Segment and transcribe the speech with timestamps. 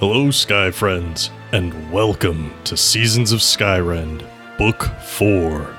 [0.00, 4.24] Hello, Sky Friends, and welcome to Seasons of Skyrend,
[4.56, 5.74] Book 4.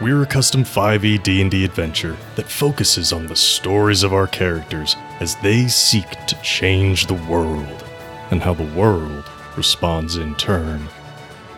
[0.00, 5.34] We're a custom 5e D&D adventure that focuses on the stories of our characters as
[5.42, 7.84] they seek to change the world,
[8.30, 10.86] and how the world responds in turn.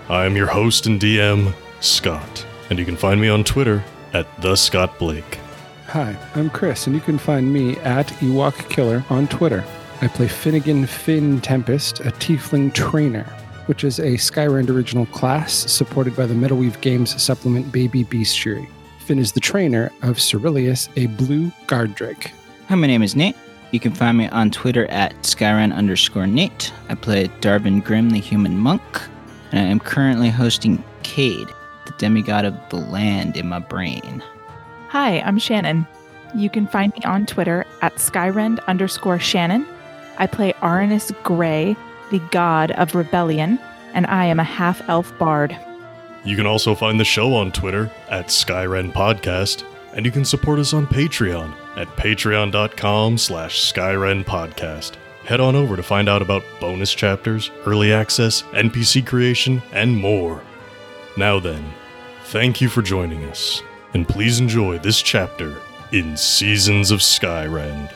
[0.09, 3.85] I am your host and DM, Scott, and you can find me on Twitter
[4.15, 5.41] at the Scott Blake.
[5.89, 9.63] Hi, I'm Chris, and you can find me at Ewok Killer on Twitter.
[10.01, 13.25] I play Finnegan Finn Tempest, a Tiefling Trainer,
[13.67, 18.69] which is a Skyrend original class supported by the Metalweave Games supplement Baby Bestiary.
[19.01, 22.31] Finn is the trainer of Cerilius, a blue guard drake.
[22.69, 23.35] Hi, my name is Nate.
[23.73, 26.73] You can find me on Twitter at Skyrend underscore Nate.
[26.89, 29.01] I play Darvin Grimm, the human monk,
[29.51, 31.49] and I am currently hosting Cade,
[31.87, 34.23] the demigod of the land in my brain.
[34.91, 35.89] Hi, I'm Shannon.
[36.37, 39.67] You can find me on Twitter at Skyrend underscore Shannon.
[40.19, 41.77] I play Aranus Grey,
[42.11, 43.59] the god of rebellion,
[43.95, 45.57] and I am a half elf bard.
[46.25, 50.59] You can also find the show on Twitter at Skyrend Podcast, and you can support
[50.59, 54.95] us on Patreon at patreon.com slash Skyrend Podcast.
[55.25, 60.43] Head on over to find out about bonus chapters, early access, NPC creation, and more.
[61.17, 61.65] Now then,
[62.25, 63.63] thank you for joining us,
[63.95, 65.57] and please enjoy this chapter
[65.93, 67.93] in Seasons of Skyrend.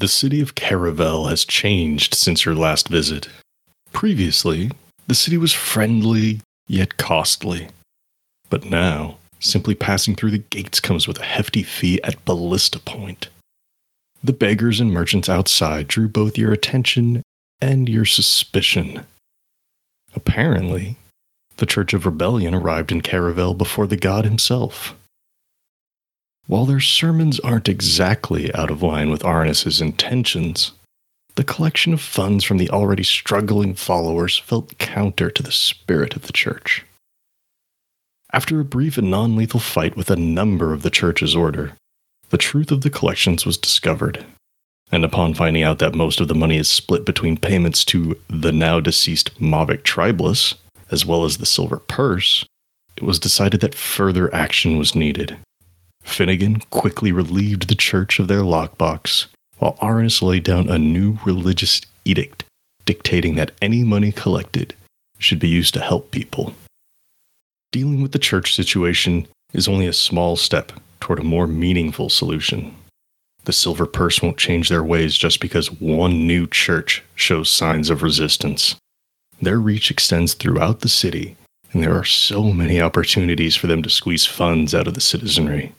[0.00, 3.28] The city of Caravel has changed since your last visit.
[3.92, 4.70] Previously,
[5.06, 7.68] the city was friendly yet costly.
[8.48, 13.28] But now, simply passing through the gates comes with a hefty fee at ballista point.
[14.24, 17.22] The beggars and merchants outside drew both your attention
[17.60, 19.04] and your suspicion.
[20.14, 20.96] Apparently,
[21.58, 24.94] the Church of Rebellion arrived in Caravel before the god himself.
[26.50, 30.72] While their sermons aren't exactly out of line with Arnis's intentions,
[31.36, 36.22] the collection of funds from the already struggling followers felt counter to the spirit of
[36.26, 36.84] the church.
[38.32, 41.74] After a brief and non lethal fight with a number of the church's order,
[42.30, 44.26] the truth of the collections was discovered.
[44.90, 48.50] And upon finding out that most of the money is split between payments to the
[48.50, 50.56] now deceased Mavic Tribulus,
[50.90, 52.44] as well as the Silver Purse,
[52.96, 55.38] it was decided that further action was needed.
[56.02, 59.26] Finnegan quickly relieved the church of their lockbox,
[59.58, 62.44] while Arnis laid down a new religious edict
[62.84, 64.74] dictating that any money collected
[65.18, 66.54] should be used to help people.
[67.72, 72.74] Dealing with the church situation is only a small step toward a more meaningful solution.
[73.44, 78.02] The silver purse won't change their ways just because one new church shows signs of
[78.02, 78.74] resistance.
[79.40, 81.36] Their reach extends throughout the city,
[81.72, 85.72] and there are so many opportunities for them to squeeze funds out of the citizenry.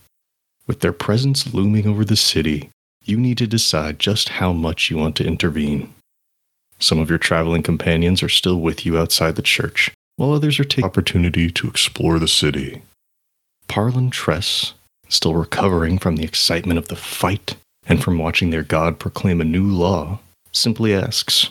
[0.67, 2.69] With their presence looming over the city,
[3.03, 5.93] you need to decide just how much you want to intervene.
[6.79, 10.63] Some of your traveling companions are still with you outside the church, while others are
[10.63, 12.81] taking the opportunity to explore the city.
[13.67, 14.73] Parlin Tress,
[15.09, 17.55] still recovering from the excitement of the fight
[17.87, 20.19] and from watching their god proclaim a new law,
[20.51, 21.49] simply asks,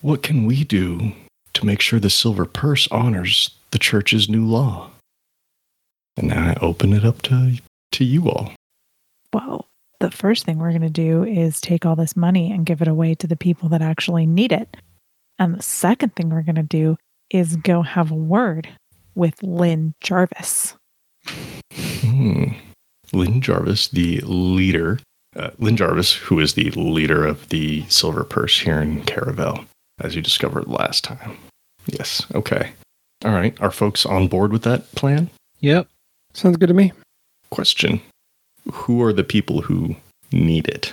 [0.00, 1.12] What can we do
[1.52, 4.90] to make sure the silver purse honors the church's new law?
[6.16, 7.60] And now I open it up to,
[7.92, 8.52] to you all.
[9.32, 9.66] Well,
[10.00, 12.88] the first thing we're going to do is take all this money and give it
[12.88, 14.76] away to the people that actually need it.
[15.38, 16.96] And the second thing we're going to do
[17.30, 18.68] is go have a word
[19.14, 20.74] with Lynn Jarvis.
[21.72, 22.44] Hmm.
[23.12, 24.98] Lynn Jarvis, the leader,
[25.36, 29.64] uh, Lynn Jarvis, who is the leader of the Silver Purse here in Caravel,
[30.00, 31.36] as you discovered last time.
[31.86, 32.72] Yes, okay.
[33.24, 35.30] All right, are folks on board with that plan?
[35.60, 35.88] Yep.
[36.36, 36.92] Sounds good to me.
[37.50, 37.98] Question
[38.70, 39.96] Who are the people who
[40.32, 40.92] need it?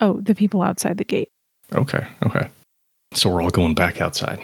[0.00, 1.28] Oh, the people outside the gate.
[1.72, 2.48] Okay, okay.
[3.14, 4.40] So we're all going back outside.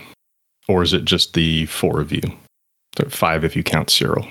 [0.69, 2.21] Or is it just the four of you?
[2.95, 4.29] The five if you count Cyril.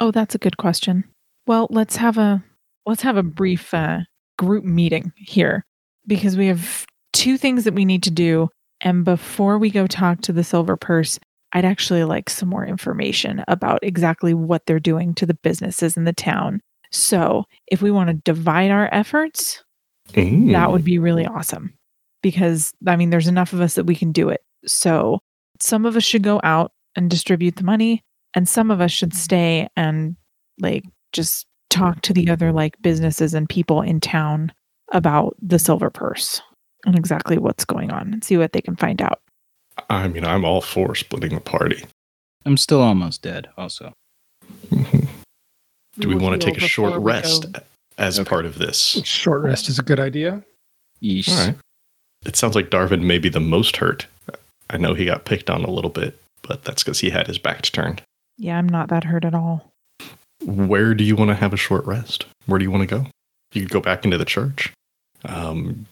[0.00, 1.04] Oh, that's a good question.
[1.46, 2.42] Well, let's have a
[2.86, 4.00] let's have a brief uh,
[4.38, 5.64] group meeting here
[6.06, 8.48] because we have two things that we need to do.
[8.80, 11.18] And before we go talk to the silver purse,
[11.52, 16.04] I'd actually like some more information about exactly what they're doing to the businesses in
[16.04, 16.60] the town.
[16.90, 19.62] So, if we want to divide our efforts,
[20.16, 20.52] Ooh.
[20.52, 21.74] that would be really awesome
[22.22, 24.42] because I mean, there's enough of us that we can do it.
[24.66, 25.20] So,
[25.60, 28.02] some of us should go out and distribute the money,
[28.34, 30.16] and some of us should stay and
[30.60, 34.52] like just talk to the other like businesses and people in town
[34.92, 36.42] about the silver purse
[36.84, 39.21] and exactly what's going on and see what they can find out.
[39.90, 41.84] I mean, I'm all for splitting the party.
[42.44, 43.92] I'm still almost dead, also.
[44.70, 47.46] Do we will want to take a short rest
[47.98, 48.28] as Okay.
[48.28, 49.00] part of this?
[49.04, 50.42] Short rest is a good idea.
[51.02, 51.28] Yeesh.
[51.28, 51.56] All right.
[52.24, 54.06] It sounds like Darvin may be the most hurt.
[54.70, 57.38] I know he got picked on a little bit, but that's because he had his
[57.38, 58.02] back turned.
[58.38, 59.70] Yeah, I'm not that hurt at all.
[60.44, 62.24] Where do you want to have a short rest?
[62.46, 63.06] Where do you want to go?
[63.52, 64.72] You could go back into the church.
[65.26, 65.86] Um,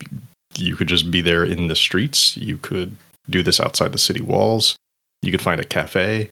[0.57, 2.37] you could just be there in the streets.
[2.37, 2.97] You could
[3.31, 4.77] do this outside the city walls.
[5.23, 6.31] You could find a cafe.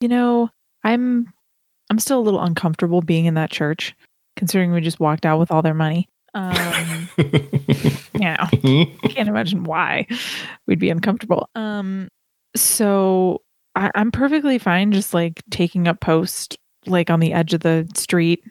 [0.00, 0.50] You know,
[0.84, 1.32] I'm
[1.90, 3.94] I'm still a little uncomfortable being in that church,
[4.36, 6.08] considering we just walked out with all their money.
[6.34, 7.08] Um,
[8.14, 10.06] yeah, I can't imagine why
[10.66, 11.48] we'd be uncomfortable.
[11.54, 12.08] Um,
[12.54, 13.42] so
[13.74, 17.88] I, I'm perfectly fine just like taking up post like on the edge of the
[17.94, 18.42] street.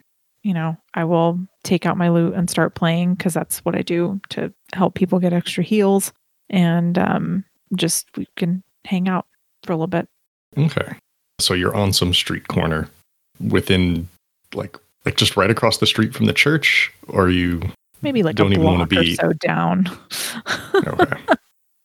[0.43, 3.81] You know, I will take out my lute and start playing because that's what I
[3.81, 6.13] do to help people get extra heals,
[6.49, 9.25] and um, just we can hang out
[9.63, 10.07] for a little bit.
[10.57, 10.93] Okay.
[11.39, 12.89] So you're on some street corner
[13.47, 14.07] within
[14.53, 17.61] like like just right across the street from the church or are you
[18.01, 19.87] Maybe like Don't a even wanna be- so down.
[20.75, 21.17] okay.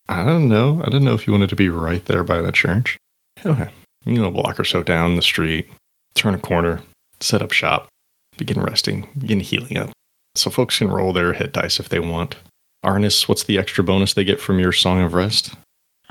[0.08, 0.81] I don't know.
[0.82, 2.99] I didn't know if you wanted to be right there by the church.
[3.46, 3.70] Okay.
[4.05, 5.69] You know, a block or so down the street,
[6.14, 6.81] turn a corner,
[7.20, 7.88] set up shop,
[8.37, 9.90] begin resting, begin healing up.
[10.35, 12.37] So folks can roll their hit dice if they want.
[12.85, 15.55] Arnis, what's the extra bonus they get from your Song of Rest?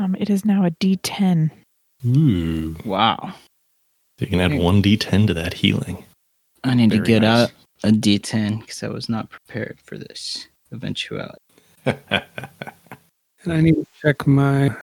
[0.01, 1.51] Um, it is now a D10.
[2.05, 2.75] Ooh.
[2.83, 3.33] Wow.
[4.19, 6.03] You can add one d10 to that healing.
[6.63, 7.49] I need to Very get nice.
[7.49, 7.51] out
[7.83, 11.39] a D10 because I was not prepared for this eventuality.
[13.43, 14.75] And I need to check my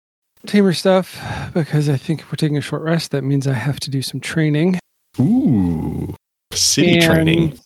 [0.46, 1.20] tamer stuff
[1.52, 4.00] because I think if we're taking a short rest, that means I have to do
[4.00, 4.78] some training.
[5.20, 6.14] Ooh.
[6.54, 7.58] City And training.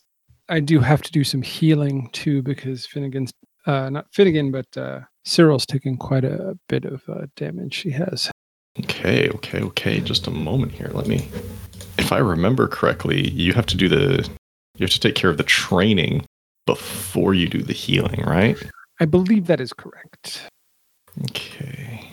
[0.49, 3.31] I do have to do some healing too because Finnegan's
[3.67, 7.75] uh, not Finnegan, but uh, Cyril's taking quite a bit of uh, damage.
[7.75, 8.31] She has.
[8.79, 10.01] Okay, okay, okay.
[10.01, 10.91] Just a moment here.
[10.93, 11.29] Let me.
[11.99, 14.29] If I remember correctly, you have to do the.
[14.77, 16.25] You have to take care of the training
[16.67, 18.57] before you do the healing, right?
[19.01, 20.43] I believe that is correct.
[21.31, 22.13] Okay.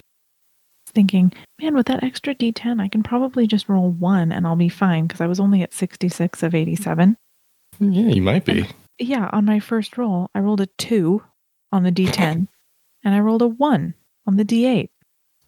[0.88, 1.32] Thinking,
[1.62, 5.06] man, with that extra D10, I can probably just roll one and I'll be fine
[5.06, 7.16] because I was only at 66 of 87.
[7.80, 8.68] Yeah, you might be.
[8.98, 11.24] Yeah, on my first roll, I rolled a two
[11.72, 12.48] on the D10
[13.08, 13.94] and I rolled a one
[14.28, 14.90] on the D8.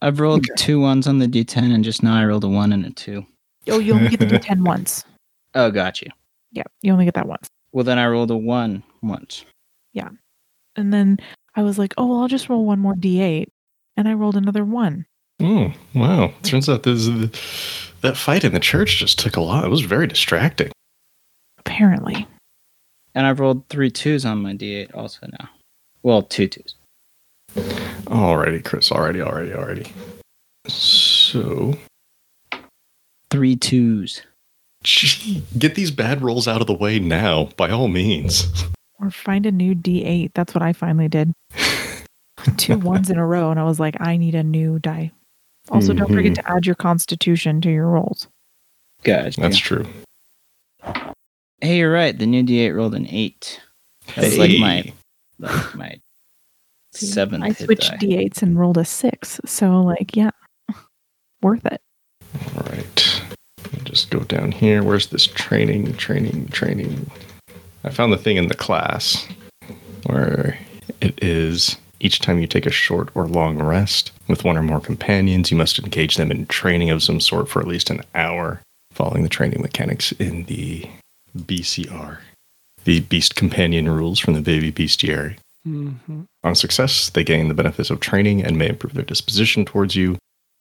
[0.01, 0.53] I've rolled Okay.
[0.55, 3.25] two ones on the D10 and just now I rolled a one and a two.
[3.67, 5.03] Oh, you only get the D10 once.
[5.55, 6.07] Oh, got you.
[6.53, 7.49] Yeah, you only get that once.
[7.73, 9.43] Well, then I rolled a one once.
[9.91, 10.07] Yeah.
[10.77, 11.17] And then
[11.57, 13.47] I was like, oh, well, I'll just roll one more D8.
[13.97, 15.05] And I rolled another one.
[15.41, 16.33] Oh, wow.
[16.43, 17.07] Turns out this,
[17.99, 19.65] that fight in the church just took a lot.
[19.65, 20.71] It was very distracting.
[21.57, 22.25] Apparently.
[23.13, 25.49] And I've rolled three twos on my D8 also now.
[26.03, 26.75] Well, two twos.
[27.55, 28.89] Alrighty, Chris.
[28.89, 29.91] Alrighty, alrighty, alrighty.
[30.67, 31.77] So,
[33.31, 34.23] Three twos.
[34.83, 38.47] gee, get these bad rolls out of the way now, by all means.
[38.99, 40.31] Or find a new D8.
[40.33, 41.33] That's what I finally did.
[42.57, 43.51] Two ones in a row.
[43.51, 45.11] And I was like, I need a new die.
[45.69, 46.45] Also, don't forget mm-hmm.
[46.45, 48.27] to add your constitution to your rolls.
[49.03, 49.39] Gotcha.
[49.39, 49.85] That's true.
[51.61, 52.17] Hey, you're right.
[52.17, 53.61] The new D8 rolled an eight.
[54.15, 54.93] That's like my Hey.
[55.39, 56.01] like my See,
[56.91, 57.97] seventh I hit switched die.
[57.97, 59.39] D8s and rolled a six.
[59.45, 60.31] So, like, yeah,
[61.41, 61.81] worth it.
[62.55, 63.21] All right.
[63.63, 64.83] Let me just go down here.
[64.83, 67.09] Where's this training, training, training?
[67.83, 69.27] I found the thing in the class
[70.05, 70.57] where
[71.01, 74.79] it is each time you take a short or long rest with one or more
[74.79, 78.61] companions, you must engage them in training of some sort for at least an hour,
[78.91, 80.87] following the training mechanics in the
[81.37, 82.17] BCR,
[82.85, 85.37] the Beast Companion rules from the Baby Bestiary.
[85.69, 89.95] Hmm On success, they gain the benefits of training and may improve their disposition towards
[89.95, 90.17] you,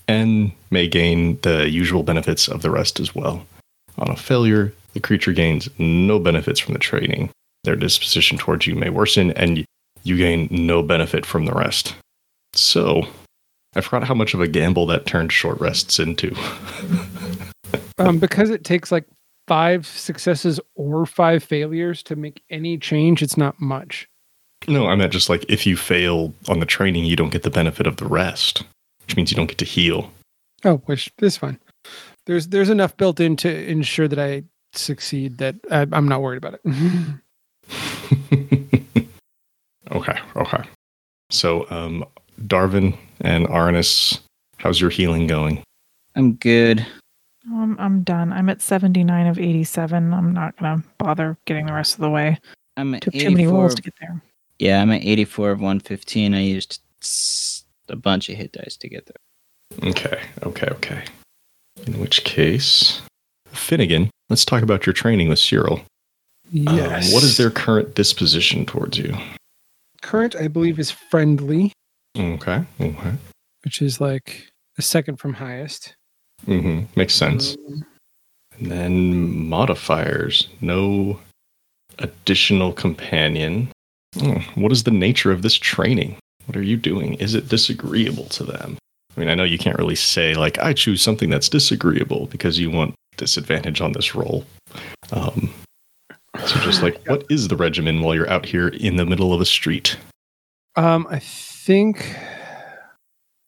[0.06, 3.46] and may gain the usual benefits of the rest as well.
[3.98, 7.30] On a failure, the creature gains no benefits from the training.
[7.64, 9.64] Their disposition towards you may worsen, and
[10.04, 11.94] you gain no benefit from the rest.
[12.54, 13.06] So,
[13.74, 16.34] I forgot how much of a gamble that turned short rests into.
[18.00, 19.06] Um, because it takes like
[19.48, 24.08] five successes or five failures to make any change, it's not much.
[24.66, 27.50] No, I meant just like if you fail on the training, you don't get the
[27.50, 28.64] benefit of the rest,
[29.06, 30.10] which means you don't get to heal.
[30.64, 31.58] Oh, which is fine.
[32.26, 36.38] There's there's enough built in to ensure that I succeed that I, I'm not worried
[36.38, 36.60] about it.
[39.92, 40.62] okay, okay.
[41.30, 42.04] So, um,
[42.46, 44.20] Darvin and Arnis,
[44.56, 45.62] how's your healing going?
[46.14, 46.86] I'm good.
[47.46, 48.32] Um, I'm done.
[48.32, 50.12] I'm at 79 of 87.
[50.12, 52.38] I'm not going to bother getting the rest of the way.
[52.76, 54.20] I'm at Took too many rolls to get there.
[54.58, 56.34] Yeah, I'm at 84 of 115.
[56.34, 56.80] I used
[57.88, 59.88] a bunch of hit dice to get there.
[59.90, 61.04] Okay, okay, okay.
[61.86, 63.00] In which case,
[63.46, 65.82] Finnegan, let's talk about your training with Cyril.
[66.50, 67.08] Yes.
[67.08, 69.14] Um, what is their current disposition towards you?
[70.00, 70.34] current?
[70.36, 71.72] I believe is friendly,
[72.16, 72.64] Okay.
[72.80, 73.12] Okay.
[73.64, 75.94] which is like the second from highest.
[76.46, 76.84] Mm-hmm.
[76.96, 77.56] Makes sense.
[77.68, 77.84] Um,
[78.58, 80.48] And then modifiers.
[80.60, 81.20] No
[81.98, 83.68] additional companion.
[84.18, 86.16] Hmm, What is the nature of this training?
[86.46, 87.14] What are you doing?
[87.14, 88.78] Is it disagreeable to them?
[89.16, 92.58] I mean, I know you can't really say, like, I choose something that's disagreeable because
[92.58, 94.44] you want disadvantage on this roll.
[95.12, 95.52] Um,
[96.38, 99.40] so just like, what is the regimen while you're out here in the middle of
[99.40, 99.96] a street?
[100.76, 102.16] Um, I think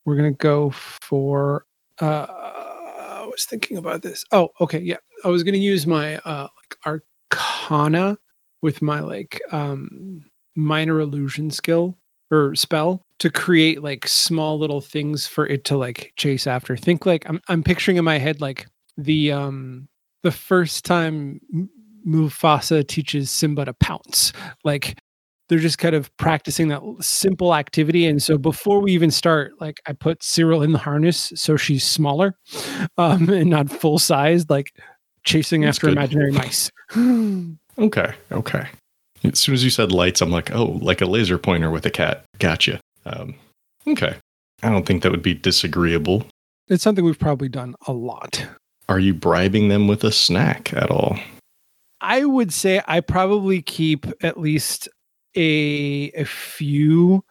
[0.05, 1.65] we're gonna go for.
[2.01, 4.25] Uh, I was thinking about this.
[4.33, 4.97] Oh, okay, yeah.
[5.25, 6.49] I was gonna use my uh
[6.87, 7.01] like
[7.33, 8.19] Arcana
[8.63, 10.25] with my like um
[10.57, 11.97] minor illusion skill
[12.31, 16.77] or spell to create like small little things for it to like chase after.
[16.77, 18.67] Think like I'm I'm picturing in my head like
[18.97, 19.89] the um
[20.23, 21.41] the first time
[22.07, 24.33] Mufasa teaches Simba to pounce.
[24.65, 24.99] Like
[25.49, 28.07] they're just kind of practicing that simple activity.
[28.07, 31.83] And so before we even start, like I put Cyril in the harness so she's
[31.83, 32.37] smaller
[32.97, 34.73] um, and not full sized, like
[35.25, 35.97] chasing That's after good.
[35.97, 36.71] imaginary mice.
[37.79, 38.67] Okay, okay.
[39.25, 41.91] As soon as you said lights, I'm like, oh, like a laser pointer with a
[41.91, 42.25] cat.
[42.39, 42.81] Gotcha.
[43.05, 43.35] Um,
[43.87, 44.17] okay.
[44.63, 46.25] I don't think that would be disagreeable.
[46.69, 48.47] it's something we've probably done a lot.
[48.89, 51.19] Are you bribing them with a snack at all?
[52.01, 54.89] I would say I probably keep at least
[55.37, 57.23] a a few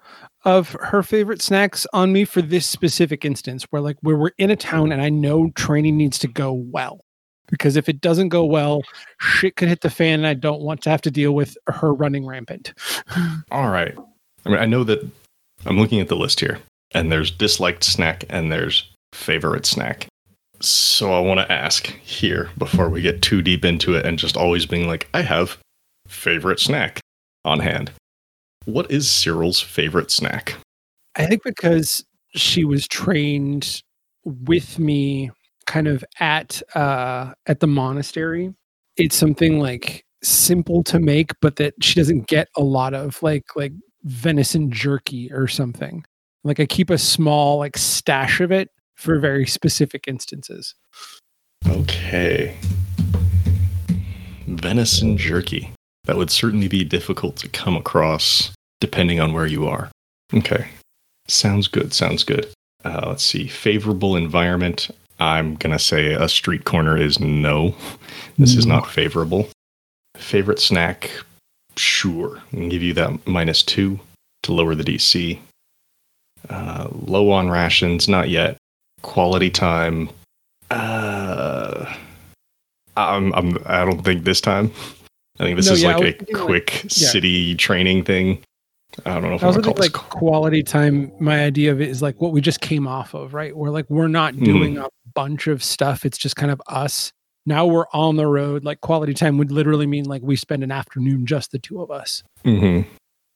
[0.46, 4.50] of her favorite snacks on me for this specific instance where like where we're in
[4.50, 7.02] a town and I know training needs to go well.
[7.50, 8.82] Because if it doesn't go well,
[9.20, 11.94] shit could hit the fan and I don't want to have to deal with her
[11.94, 12.74] running rampant.
[13.52, 13.96] All right.
[14.46, 15.06] I mean, I know that
[15.66, 16.60] I'm looking at the list here,
[16.92, 20.08] and there's disliked snack and there's favorite snack.
[20.62, 24.38] So I want to ask here before we get too deep into it and just
[24.38, 25.58] always being like, I have
[26.08, 27.00] favorite snack
[27.46, 27.92] on hand.
[28.66, 30.56] What is Cyril's favorite snack?
[31.16, 32.04] I think because
[32.36, 33.82] she was trained
[34.26, 35.32] with me
[35.70, 38.54] kind of at uh at the monastery,
[38.98, 43.56] it's something like simple to make, but that she doesn't get a lot of like
[43.56, 43.72] like
[44.04, 46.04] venison jerky or something.
[46.44, 50.76] Like I keep a small like stash of it for very specific instances.
[51.68, 52.58] Okay.
[54.48, 55.72] Venison jerky.
[56.06, 59.92] That would certainly be difficult to come across depending on where you are.
[60.34, 60.68] Okay.
[61.28, 61.94] Sounds good.
[61.94, 62.48] Sounds good.
[62.84, 63.48] Uh, let's see.
[63.48, 64.90] Favorable environment.
[65.20, 67.76] I'm going to say a street corner is no.
[68.38, 69.50] This is not favorable.
[70.16, 71.12] Favorite snack?
[71.76, 72.42] Sure.
[72.54, 74.00] I give you that minus two
[74.44, 75.40] to lower the DC.
[76.50, 78.08] Uh, low on rations?
[78.08, 78.58] Not yet.
[79.02, 80.10] Quality time?
[80.72, 81.94] Uh,
[82.96, 84.72] I'm, I'm, I don't think this time.
[85.40, 88.42] I think this No, is yeah, like a thinking, like- quick city training thing.
[89.06, 89.86] I don't know if I I call think this.
[89.86, 91.12] like quality time.
[91.20, 93.56] My idea of it is like what we just came off of, right?
[93.56, 94.46] We're like we're not Mhm.
[94.46, 96.06] doing a bunch of stuff.
[96.06, 97.12] It's just kind of us.
[97.46, 98.64] Now we're on the road.
[98.66, 101.92] Like quality time would literally mean like we spend an afternoon just the two of
[101.92, 102.24] us.
[102.44, 102.82] hmm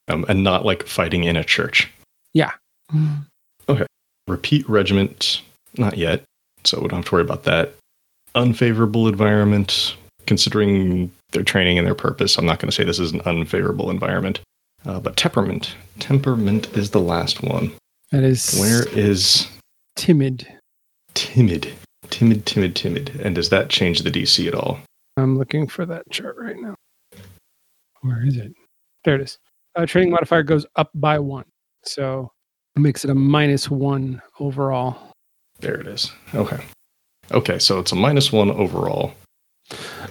[0.10, 1.89] um, and not like fighting in a church.
[2.33, 2.51] Yeah.
[3.69, 3.86] Okay.
[4.27, 5.41] Repeat regiment,
[5.77, 6.24] not yet.
[6.65, 7.74] So we don't have to worry about that.
[8.36, 9.95] Unfavorable environment,
[10.25, 12.38] considering their training and their purpose.
[12.38, 14.41] I'm not going to say this is an unfavorable environment.
[14.85, 15.75] Uh, but temperament.
[15.99, 17.71] Temperament is the last one.
[18.11, 19.47] That is Where is
[19.95, 20.47] timid.
[21.13, 21.73] timid?
[22.09, 23.09] Timid, timid, timid.
[23.23, 24.79] And does that change the DC at all?
[25.17, 26.75] I'm looking for that chart right now.
[28.01, 28.53] Where is it?
[29.05, 29.37] There it is.
[29.75, 31.45] Uh, training modifier goes up by one,
[31.83, 32.31] so
[32.75, 35.11] it makes it a minus one overall.
[35.59, 36.11] There it is.
[36.35, 36.63] Okay.
[37.31, 39.13] Okay, so it's a minus one overall.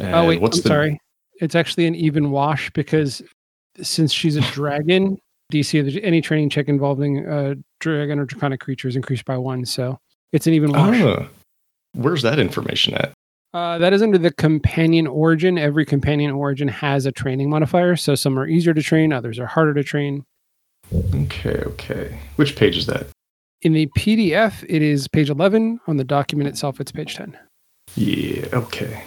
[0.00, 1.00] And oh wait, what's I'm the sorry.
[1.40, 3.22] It's actually an even wash because
[3.80, 5.18] since she's a dragon,
[5.52, 9.64] DC any training check involving uh, dragon or draconic creature is increased by one.
[9.64, 9.98] So
[10.32, 11.00] it's an even wash.
[11.00, 11.28] Ah,
[11.94, 13.12] where's that information at?
[13.54, 15.58] Uh, that is under the companion origin.
[15.58, 17.96] Every companion origin has a training modifier.
[17.96, 20.24] So some are easier to train, others are harder to train.
[21.14, 22.18] Okay, okay.
[22.36, 23.06] Which page is that?
[23.60, 25.80] In the PDF, it is page 11.
[25.86, 27.38] On the document itself, it's page 10.
[27.94, 29.04] Yeah, okay.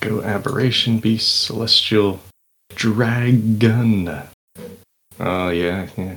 [0.00, 2.20] Go aberration, beast, celestial,
[2.76, 4.08] dragon.
[5.18, 6.16] Oh, yeah, yeah.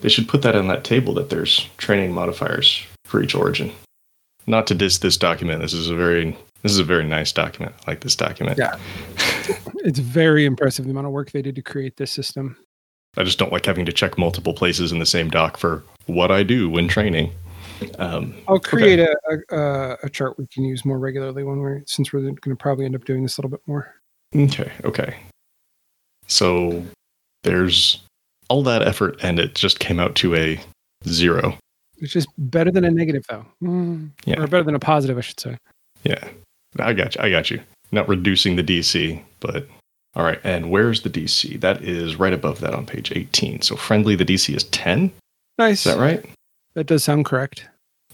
[0.00, 3.72] They should put that on that table that there's training modifiers for each origin.
[4.46, 5.62] Not to diss this document.
[5.62, 7.74] This is a very this is a very nice document.
[7.86, 8.58] I like this document.
[8.58, 8.76] Yeah.
[9.84, 12.56] It's very impressive the amount of work they did to create this system.
[13.16, 16.32] I just don't like having to check multiple places in the same doc for what
[16.32, 17.30] I do when training.
[18.00, 19.16] Um, I'll create a,
[19.50, 22.84] a, a chart we can use more regularly when we're since we're going to probably
[22.84, 23.94] end up doing this a little bit more.
[24.34, 25.14] Okay, okay.
[26.26, 26.84] So
[27.42, 28.02] there's
[28.48, 30.60] all that effort, and it just came out to a
[31.06, 31.56] zero.
[31.98, 33.46] Which is better than a negative, though.
[33.62, 34.10] Mm.
[34.24, 34.40] Yeah.
[34.40, 35.56] Or better than a positive, I should say.
[36.04, 36.28] Yeah,
[36.78, 37.22] I got you.
[37.22, 37.60] I got you.
[37.92, 39.66] Not reducing the DC, but
[40.14, 40.40] all right.
[40.44, 41.60] And where's the DC?
[41.60, 43.62] That is right above that on page 18.
[43.62, 45.12] So friendly, the DC is 10.
[45.58, 45.86] Nice.
[45.86, 46.24] Is that right?
[46.74, 47.66] That does sound correct.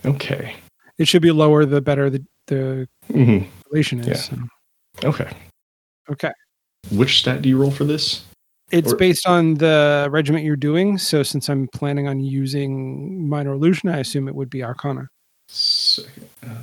[0.04, 0.54] Okay.
[0.98, 3.38] It should be lower the better the, the hmm
[3.70, 4.06] relation is.
[4.08, 4.14] Yeah.
[5.00, 5.08] so.
[5.08, 5.30] Okay.
[6.10, 6.32] Okay.
[6.90, 8.24] Which stat do you roll for this?
[8.70, 10.98] It's Or- based on the regiment you're doing.
[10.98, 15.08] So since I'm planning on using minor illusion, I assume it would be Arcana.
[15.48, 16.28] Second.
[16.42, 16.56] Um,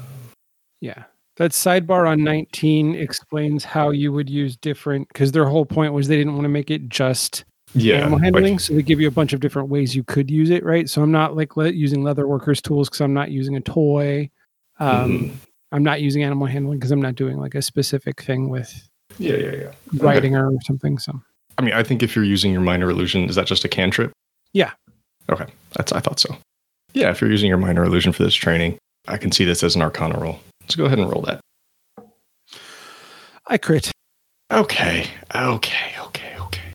[0.82, 1.04] Yeah.
[1.38, 6.08] That sidebar on 19 explains how you would use different because their whole point was
[6.08, 7.96] they didn't want to make it just yeah.
[7.98, 8.60] animal like- handling.
[8.60, 10.90] so they give you a bunch of different ways you could use it, right?
[10.90, 14.30] So I'm not like le- using leather workers tools because I'm not using a toy.
[14.80, 15.32] Um, Mhm.
[15.72, 19.36] I'm not using animal handling because I'm not doing like a specific thing with Yeah,
[19.36, 19.72] yeah, yeah.
[19.94, 20.98] writing or something.
[20.98, 21.20] So
[21.58, 24.12] I mean, I think if you're using your minor illusion, is that just a cantrip?
[24.54, 24.72] Yeah.
[25.30, 25.46] Okay.
[25.74, 26.38] That's I thought so.
[26.94, 29.76] Yeah, if you're using your minor illusion for this training, I can see this as
[29.76, 30.40] an arcana roll.
[30.62, 31.42] Let's go ahead and roll that.
[33.48, 33.92] I crit.
[34.52, 35.08] Okay.
[35.36, 35.94] Okay.
[36.00, 36.36] Okay.
[36.40, 36.74] Okay.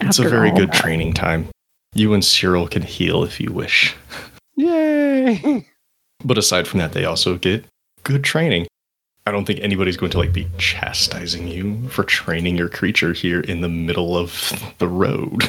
[0.00, 0.80] It's a very good that.
[0.80, 1.48] training time.
[1.94, 3.94] You and Cyril can heal if you wish.
[4.56, 5.68] Yay!
[6.26, 7.66] But aside from that, they also get
[8.02, 8.66] good training.
[9.26, 13.40] I don't think anybody's going to like be chastising you for training your creature here
[13.40, 15.48] in the middle of the road.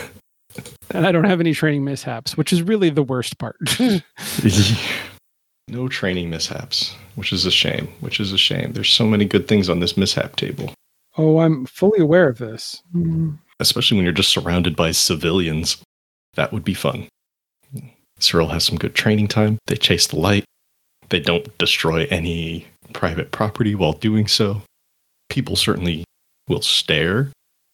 [0.91, 3.58] and I don't have any training mishaps, which is really the worst part.
[5.67, 7.89] no training mishaps, which is a shame.
[8.00, 8.72] Which is a shame.
[8.74, 10.74] There's so many good things on this mishap table,
[11.17, 12.82] oh, I'm fully aware of this.
[12.96, 13.38] Mm.
[13.60, 15.82] especially when you're just surrounded by civilians.
[16.36, 17.08] That would be fun.
[18.20, 19.58] Cyril has some good training time.
[19.67, 20.46] They chase the light.
[21.10, 24.61] They don't destroy any private property while doing so.
[25.27, 26.05] People certainly
[26.48, 27.29] will stare.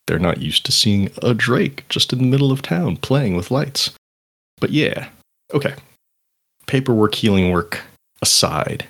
[0.08, 3.52] They're not used to seeing a Drake just in the middle of town playing with
[3.52, 3.92] lights.
[4.60, 5.10] But yeah,
[5.54, 5.76] okay.
[6.66, 7.82] Paperwork, healing work
[8.24, 8.88] aside.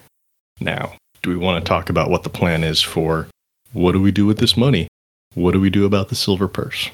[0.62, 3.27] Now, do we want to talk about what the plan is for
[3.73, 4.88] what do we do with this money?
[5.34, 6.89] What do we do about the silver purse?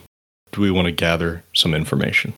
[0.52, 2.34] Do we want to gather some information?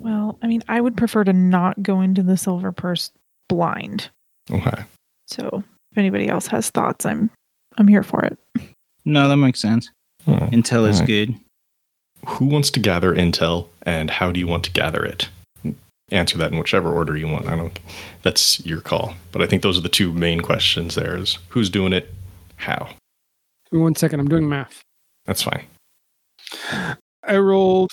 [0.00, 3.10] Well, I mean, I would prefer to not go into the silver purse
[3.50, 4.08] blind.
[4.50, 4.84] Okay.
[5.26, 7.30] So if anybody else has thoughts, I'm
[7.78, 8.38] I'm here for it.
[9.04, 9.90] No, that makes sense.
[10.26, 11.06] Oh, Intel is Alright.
[11.06, 11.34] good.
[12.26, 15.28] Who wants to gather intel and how do you want to gather it?
[16.10, 17.46] Answer that in whichever order you want.
[17.48, 17.78] I don't
[18.22, 19.14] that's your call.
[19.32, 22.12] But I think those are the two main questions there is who's doing it,
[22.56, 22.86] how.
[23.70, 24.20] Give me one second.
[24.20, 24.82] I'm doing math.
[25.26, 25.64] That's fine.
[27.24, 27.92] I rolled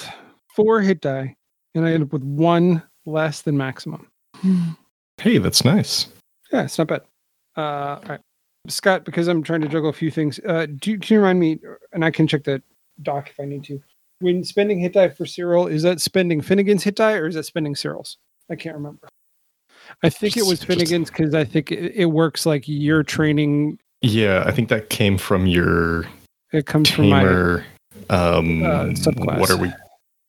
[0.55, 1.35] four hit die,
[1.73, 4.07] and I ended up with one less than maximum.
[4.35, 4.69] Hmm.
[5.17, 6.07] Hey, that's nice.
[6.51, 7.01] Yeah, it's not bad.
[7.57, 8.19] Uh, all right,
[8.67, 10.39] Scott, because I'm trying to juggle a few things.
[10.47, 11.59] Uh, do you, can you remind me,
[11.93, 12.62] and I can check the
[13.01, 13.81] doc if I need to.
[14.19, 17.43] When spending hit die for Cyril, is that spending Finnegan's hit die or is that
[17.43, 18.17] spending Cyril's?
[18.51, 19.07] I can't remember.
[20.03, 23.79] I think it was Finnegan's because I think it, it works like your training.
[24.01, 26.05] Yeah, I think that came from your
[26.51, 27.63] It comes from my
[28.09, 29.39] um uh, subclass.
[29.39, 29.71] what are we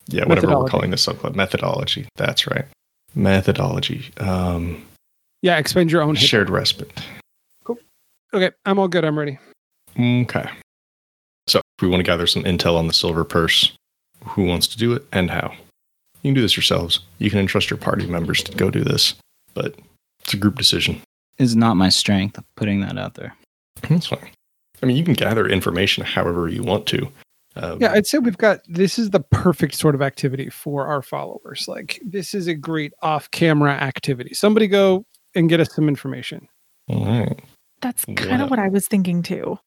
[0.08, 2.66] yeah whatever we're calling this subclass methodology that's right
[3.14, 4.84] methodology um
[5.42, 5.56] yeah.
[5.58, 6.28] Expend your own hit.
[6.28, 6.90] shared respite
[7.64, 7.78] Cool.
[8.34, 9.04] Okay, I'm all good.
[9.04, 9.38] I'm ready.
[9.98, 10.48] okay
[11.46, 13.72] so if we want to gather some intel on the silver purse
[14.24, 15.52] who wants to do it and how
[16.22, 19.14] you can do this yourselves you can entrust your party members to go do this
[19.54, 19.74] but
[20.20, 21.00] it's a group decision
[21.38, 22.38] Is not my strength.
[22.56, 23.34] Putting that out there.
[23.88, 24.30] that's fine
[24.82, 27.10] i mean you can gather information however you want to
[27.56, 31.02] um, Yeah, I'd say we've got this is the perfect sort of activity for our
[31.02, 31.66] followers.
[31.66, 34.34] Like this is a great off-camera activity.
[34.34, 36.48] Somebody go and get us some information.
[36.88, 37.40] all right
[37.80, 38.42] That's kind Well.
[38.44, 39.58] of what I was thinking too.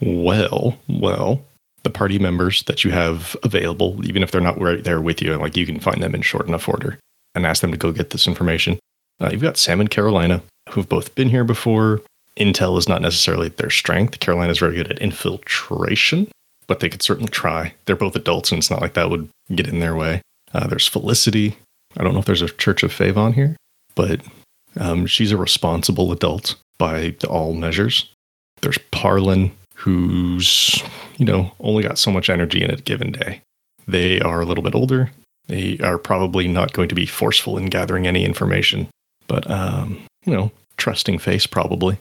[0.00, 1.42] Well, well,
[1.82, 5.32] the party members that you have available, even if they're not right there with you,
[5.32, 6.98] and like you can find them in short enough order
[7.34, 8.78] and ask them to go get this information.
[9.20, 12.00] Uh, you've got Sam and Carolina, who've both been here before.
[12.38, 14.20] Intel is not necessarily their strength.
[14.20, 16.28] Carolina's very good at infiltration,
[16.66, 17.74] but they could certainly try.
[17.84, 20.22] They're both adults, and it's not like that would get in their way.
[20.54, 21.56] Uh, there's Felicity.
[21.96, 23.56] I don't know if there's a Church of Favon here,
[23.94, 24.20] but
[24.78, 28.12] um, she's a responsible adult by all measures.
[28.60, 30.82] There's Parlin, who's,
[31.16, 33.40] you know, only got so much energy in a given day.
[33.88, 35.10] They are a little bit older.
[35.46, 38.88] They are probably not going to be forceful in gathering any information,
[39.26, 41.98] but, um, you know, trusting face probably.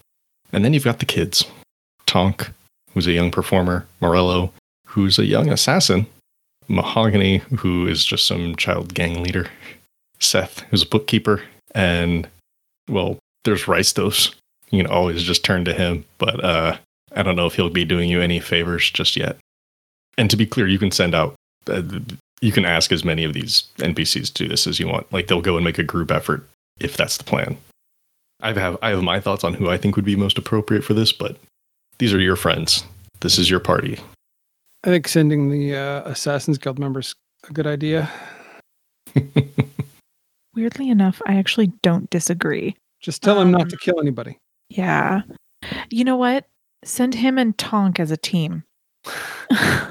[0.51, 1.45] And then you've got the kids
[2.05, 2.49] Tonk,
[2.93, 4.51] who's a young performer, Morello,
[4.88, 6.05] who's a young assassin,
[6.67, 9.47] Mahogany, who is just some child gang leader,
[10.19, 11.41] Seth, who's a bookkeeper,
[11.73, 12.27] and,
[12.89, 14.34] well, there's Ristos.
[14.69, 16.78] You can always just turn to him, but uh,
[17.15, 19.38] I don't know if he'll be doing you any favors just yet.
[20.17, 21.36] And to be clear, you can send out,
[21.67, 21.82] uh,
[22.41, 25.12] you can ask as many of these NPCs to do this as you want.
[25.12, 26.47] Like they'll go and make a group effort
[26.80, 27.58] if that's the plan.
[28.41, 30.93] I have I have my thoughts on who I think would be most appropriate for
[30.93, 31.38] this, but
[31.97, 32.84] these are your friends.
[33.19, 33.99] This is your party.
[34.86, 37.13] I think sending the uh, Assassin's Guild members
[37.49, 38.10] a good idea.
[40.60, 42.76] Weirdly enough, I actually don't disagree.
[43.00, 44.38] Just tell him not Um, to kill anybody.
[44.67, 45.22] Yeah.
[45.89, 46.48] You know what?
[46.84, 48.63] Send him and Tonk as a team.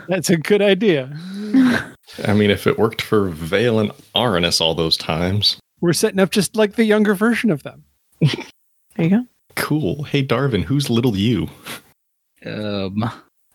[0.09, 1.11] That's a good idea.
[2.27, 6.31] I mean, if it worked for Vale and Aranus all those times, We're setting up
[6.33, 7.85] just like the younger version of them.
[8.21, 8.35] There
[8.99, 9.25] you go.
[9.57, 10.03] cool.
[10.03, 11.49] Hey, Darvin, who's little you?
[12.45, 13.05] Um,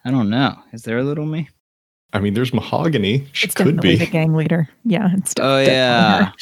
[0.04, 0.58] I don't know.
[0.72, 1.50] Is there a little me?
[2.12, 3.28] I mean, there's Mahogany.
[3.34, 4.06] She It's could definitely be.
[4.06, 4.70] the gang leader.
[4.86, 6.26] Yeah, it's Oh definitely yeah.
[6.26, 6.34] her.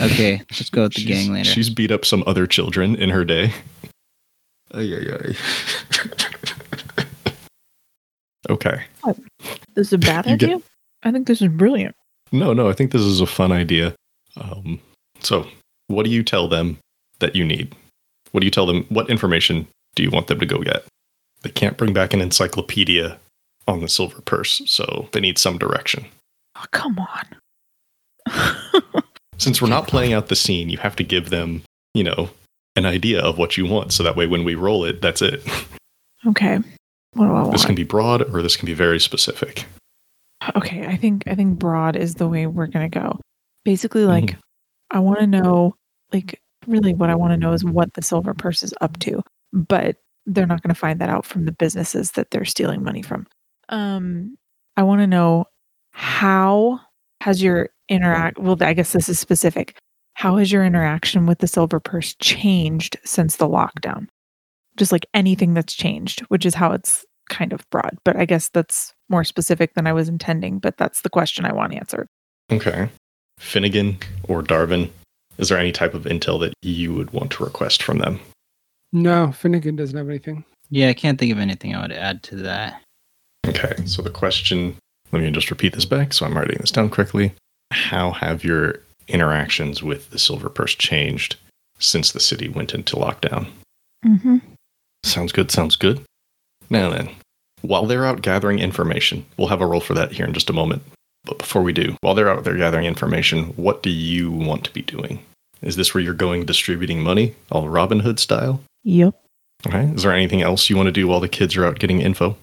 [0.00, 1.48] Okay, let's go with the she's, gang leader.
[1.48, 3.52] She's beat up some other children in her day.
[4.72, 5.36] Ay, ay, ay.
[8.50, 8.82] okay.
[9.74, 10.62] This is a bad You get- idea.
[11.02, 11.96] I think this is brilliant.
[12.30, 13.94] No, no, I think this is a fun idea.
[14.36, 14.78] Um,
[15.20, 15.46] so,
[15.88, 16.78] what do you tell them
[17.18, 17.74] that you need?
[18.32, 18.84] What do you tell them?
[18.90, 19.66] What information
[19.96, 20.84] do you want them to go get?
[21.42, 23.18] They can't bring back an encyclopedia
[23.66, 26.04] on the silver purse, so they need some direction.
[26.56, 29.02] Oh, come on.
[29.40, 31.62] Since we're not playing out the scene, you have to give them,
[31.94, 32.30] you know,
[32.76, 33.92] an idea of what you want.
[33.92, 35.42] So that way, when we roll it, that's it.
[36.26, 36.58] okay.
[37.14, 37.52] What do I want?
[37.52, 39.66] This can be broad or this can be very specific.
[40.56, 43.18] okay i think i think broad is the way we're going to go
[43.64, 44.36] basically like
[44.90, 45.74] i want to know
[46.14, 49.22] like really what i want to know is what the silver purse is up to
[49.52, 53.02] but they're not going to find that out from the businesses that they're stealing money
[53.02, 53.26] from
[53.68, 54.34] um
[54.78, 55.44] i want to know
[55.92, 56.80] how
[57.20, 59.76] has your interact well i guess this is specific
[60.14, 64.06] how has your interaction with the silver purse changed since the lockdown
[64.76, 68.48] just like anything that's changed which is how it's kind of broad but i guess
[68.48, 72.08] that's more specific than i was intending but that's the question i want answered
[72.52, 72.88] Okay.
[73.38, 74.90] Finnegan or Darvin,
[75.38, 78.18] is there any type of intel that you would want to request from them?
[78.92, 80.44] No, Finnegan doesn't have anything.
[80.68, 82.82] yeah, I can't think of anything I would add to that.
[83.46, 84.74] Okay, so the question,
[85.12, 87.32] let me just repeat this back so I'm writing this down quickly.
[87.70, 91.36] How have your interactions with the Silver Purse changed
[91.78, 93.48] since the city went into lockdown?
[94.04, 94.38] mm-hmm.
[95.04, 96.02] Sounds good, sounds good.
[96.68, 97.10] Now then,
[97.62, 100.54] while they're out gathering information, we'll have a roll for that here in just a
[100.54, 100.82] moment.
[101.24, 104.72] But before we do, while they're out there gathering information, what do you want to
[104.72, 105.22] be doing?
[105.62, 108.60] Is this where you're going distributing money, all Robin Hood style?
[108.84, 109.14] yep
[109.66, 109.84] Okay.
[109.94, 112.36] Is there anything else you want to do while the kids are out getting info?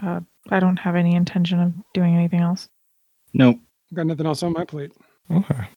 [0.00, 2.68] uh, i don't have any intention of doing anything else
[3.94, 4.92] Got nothing else on my plate.
[5.30, 5.68] Okay.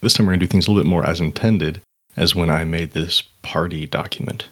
[0.00, 1.80] This time we're going to do things a little bit more as intended
[2.16, 4.48] as when I made this party document.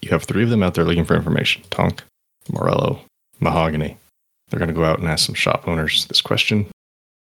[0.00, 2.02] You have three of them out there looking for information Tonk,
[2.50, 3.00] Morello,
[3.40, 3.96] Mahogany.
[4.48, 6.66] They're going to go out and ask some shop owners this question.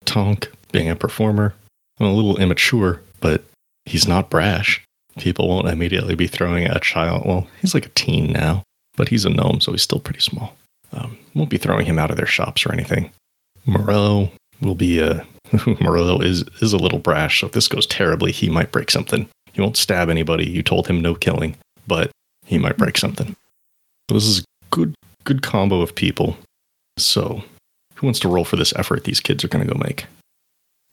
[0.04, 1.54] Tonk, being a performer,
[1.98, 3.42] I'm a little immature, but
[3.84, 4.84] he's not brash.
[5.18, 7.26] People won't immediately be throwing at a child.
[7.26, 8.62] Well, he's like a teen now,
[8.96, 10.54] but he's a gnome, so he's still pretty small.
[10.92, 13.10] Um, won't be throwing him out of their shops or anything.
[13.66, 15.20] Morello will be uh,
[15.52, 18.90] a Morello is is a little brash, so if this goes terribly, he might break
[18.90, 19.28] something.
[19.52, 20.48] He won't stab anybody.
[20.48, 22.10] You told him no killing, but
[22.46, 23.34] he might break something.
[24.08, 24.94] So this is a good
[25.24, 26.36] good combo of people.
[26.96, 27.42] So
[27.96, 30.06] who wants to roll for this effort these kids are gonna go make?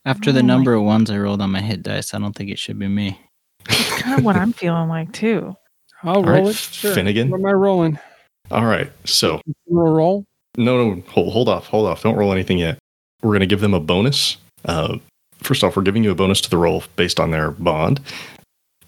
[0.06, 2.49] After the Oh number of ones I rolled on my hit dice, I don't think
[2.51, 3.19] it should be me.
[3.65, 5.56] kind of what i'm feeling like too
[6.04, 6.56] I'll All roll right, it.
[6.56, 6.93] Sure.
[6.93, 7.32] Finnegan.
[7.32, 7.97] What am I rolling?
[8.51, 8.91] All right.
[9.06, 10.23] So You roll?
[10.58, 12.04] no no hold, hold off, hold off.
[12.04, 12.78] Don't roll anything yet.
[13.26, 14.38] We're gonna give them a bonus.
[14.66, 14.98] Uh
[15.42, 18.00] first off, we're giving you a bonus to the roll based on their bond.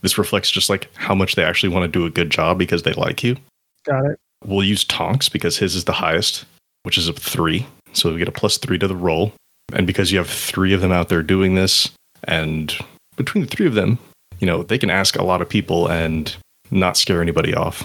[0.02, 2.84] This reflects just like how much they actually want to do a good job because
[2.84, 3.36] they like you.
[3.84, 4.20] Got it.
[4.46, 6.46] We'll use Tonks because his is the highest,
[6.84, 7.66] which is a three.
[7.94, 9.34] So we get a plus three to the roll.
[9.74, 11.90] And because you have three of them out there doing this,
[12.26, 12.78] and
[13.16, 13.98] between the three of them,
[14.40, 16.36] you know, they can ask a lot of people and
[16.72, 17.82] not scare anybody off.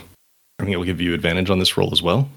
[0.58, 2.28] I think it will give you advantage on this roll as well.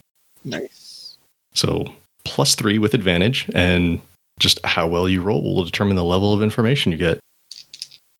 [0.44, 1.18] Nice.
[1.54, 1.94] So
[2.26, 4.02] plus three with advantage, and
[4.40, 7.20] just how well you roll will determine the level of information you get.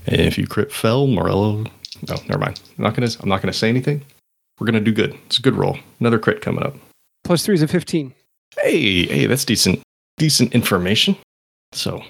[0.08, 1.66] And if you crit fell, Morello,
[2.08, 2.62] no, never mind.
[2.78, 3.10] I'm not gonna.
[3.20, 4.06] I'm not gonna say anything.
[4.60, 5.18] We're gonna do good.
[5.26, 5.78] It's a good roll.
[6.00, 6.76] Another crit coming up.
[7.24, 8.14] Plus three is a 15.
[8.62, 9.82] Hey, hey, that's decent.
[10.18, 11.18] Decent information.
[11.72, 12.04] So,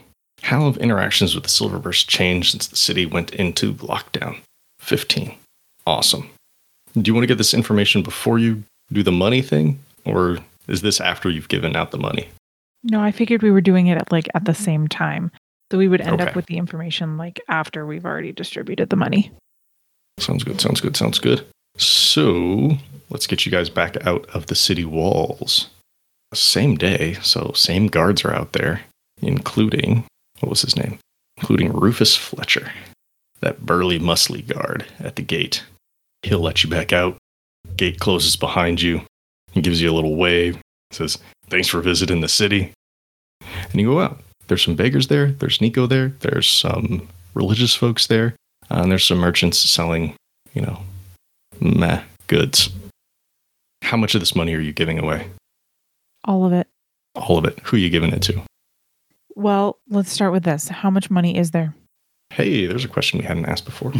[0.43, 4.37] how have interactions with the Silver Purse changed since the city went into lockdown?
[4.79, 5.33] 15.
[5.87, 6.29] Awesome.
[6.93, 10.81] Do you want to get this information before you do the money thing, or is
[10.81, 12.29] this after you've given out the money?
[12.83, 15.31] no i figured we were doing it at like at the same time
[15.71, 16.29] so we would end Okay.
[16.29, 19.31] up with the information like after we've already distributed the money
[20.17, 20.61] Sounds good.
[20.61, 20.95] Sounds good.
[20.95, 21.45] Sounds good.
[21.77, 22.77] So
[23.09, 25.69] let's get you guys back out of the city walls.
[26.33, 28.81] same day, so same guards are out there,
[29.21, 30.05] including
[30.39, 30.99] what was his name?
[31.37, 32.71] Including Rufus Fletcher,
[33.41, 35.63] that burly, muscly guard at the gate.
[36.23, 37.17] He'll let you back out.
[37.75, 39.01] Gate closes behind you.
[39.55, 40.59] He gives you a little wave.
[40.91, 41.17] Says,
[41.49, 42.71] "Thanks for visiting the city."
[43.41, 44.21] And you go out.
[44.47, 45.31] There's some beggars there.
[45.31, 46.09] There's Nico there.
[46.19, 48.35] There's some religious folks there,
[48.69, 50.15] uh, and there's some merchants selling,
[50.53, 50.83] you know,
[51.59, 52.69] meh goods.
[53.81, 55.29] How much of this money are you giving away?
[56.25, 56.67] All of it.
[57.15, 57.59] All of it.
[57.63, 58.41] Who are you giving it to?
[59.35, 60.67] Well, let's start with this.
[60.67, 61.73] How much money is there?
[62.29, 63.93] Hey, there's a question we hadn't asked before.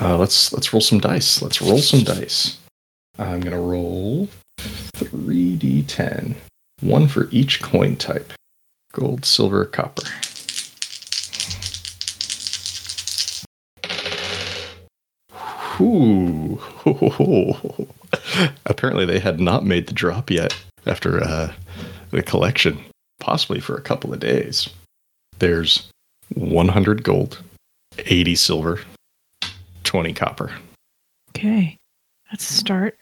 [0.00, 1.40] Uh, let's let's roll some dice.
[1.42, 2.58] Let's roll some dice.
[3.18, 4.28] I'm gonna roll
[4.98, 6.34] three d10,
[6.80, 8.32] one for each coin type:
[8.92, 10.02] gold, silver, copper.
[15.80, 16.60] Ooh.
[18.66, 20.56] Apparently, they had not made the drop yet
[20.86, 21.52] after uh,
[22.10, 22.80] the collection,
[23.20, 24.68] possibly for a couple of days.
[25.38, 25.88] There's
[26.34, 27.42] 100 gold,
[27.98, 28.80] 80 silver,
[29.84, 30.52] 20 copper.
[31.30, 31.76] Okay.
[32.30, 32.98] Let's start.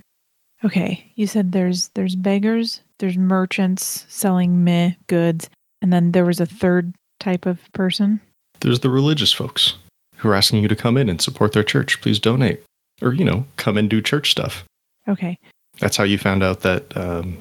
[0.66, 1.10] Okay.
[1.14, 5.48] You said there's there's beggars, there's merchants selling meh goods,
[5.80, 8.20] and then there was a third type of person.
[8.60, 9.74] There's the religious folks
[10.16, 12.00] who are asking you to come in and support their church.
[12.00, 12.62] Please donate.
[13.02, 14.64] Or, you know, come and do church stuff.
[15.06, 15.38] Okay.
[15.78, 17.36] That's how you found out that um,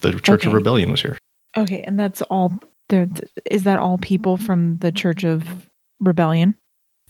[0.00, 1.18] the Church of Rebellion was here.
[1.56, 3.08] Okay, and that's all there
[3.50, 5.66] is that all people from the Church of
[6.00, 6.54] Rebellion?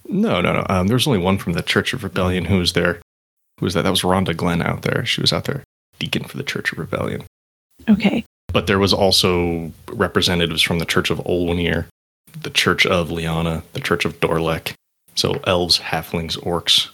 [0.09, 0.67] No, no, no.
[0.69, 3.01] Um, there's only one from the Church of Rebellion who was there.
[3.59, 3.83] Who was that?
[3.83, 5.05] That was Rhonda Glenn out there.
[5.07, 5.65] She was out there,
[5.99, 7.25] deacon for the Church of Rebellion.
[7.89, 8.25] Okay.
[8.53, 11.87] But there was also representatives from the Church of Olwenir,
[12.41, 14.75] the Church of Liana, the Church of Dorlek.
[15.15, 16.91] So elves, halflings, orcs.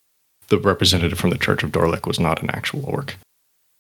[0.49, 3.17] The representative from the Church of Dorlek was not an actual orc,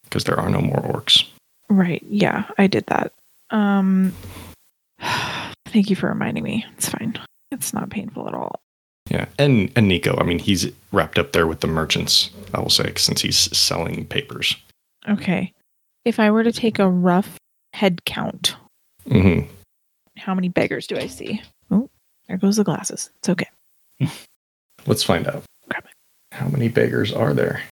[0.05, 1.27] because there are no more orcs.
[1.68, 2.03] Right.
[2.09, 3.12] Yeah, I did that.
[3.51, 4.12] Um
[5.66, 6.66] Thank you for reminding me.
[6.77, 7.18] It's fine.
[7.51, 8.62] It's not painful at all.
[9.10, 10.16] Yeah, and and Nico.
[10.18, 12.30] I mean, he's wrapped up there with the merchants.
[12.54, 14.56] I will say, since he's selling papers.
[15.08, 15.52] Okay.
[16.04, 17.36] If I were to take a rough
[17.72, 18.56] head count,
[19.08, 19.40] hmm
[20.16, 21.42] how many beggars do I see?
[21.70, 21.88] Oh,
[22.28, 23.10] there goes the glasses.
[23.18, 23.48] It's okay.
[24.86, 25.42] Let's find out.
[25.68, 25.84] Grab
[26.32, 27.62] How many beggars are there?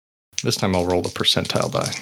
[0.42, 1.92] This time I'll roll the percentile die.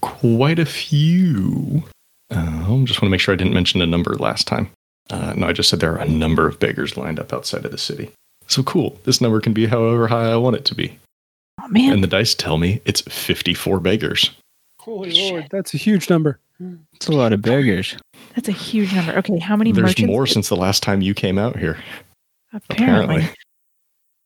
[0.00, 1.84] Quite a few.
[2.30, 4.70] Um, just want to make sure I didn't mention a number last time.
[5.12, 7.70] Uh, no, I just said there are a number of beggars lined up outside of
[7.70, 8.10] the city.
[8.48, 8.98] So cool.
[9.04, 10.98] This number can be however high I want it to be.
[11.60, 11.92] Oh man.
[11.92, 14.30] And the dice tell me it's 54 beggars.
[14.80, 15.32] Holy Shit.
[15.32, 16.40] Lord, that's a huge number.
[16.94, 17.96] It's a lot of beggars.
[18.34, 19.12] That's a huge number.
[19.18, 20.06] Okay, how many There's merchants?
[20.10, 21.76] more since the last time you came out here.
[22.52, 23.16] apparently.
[23.16, 23.34] apparently.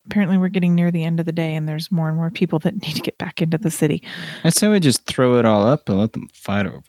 [0.07, 2.59] Apparently we're getting near the end of the day and there's more and more people
[2.61, 4.03] that need to get back into the city.
[4.45, 6.77] I say we just throw it all up and let them fight over.
[6.79, 6.85] it.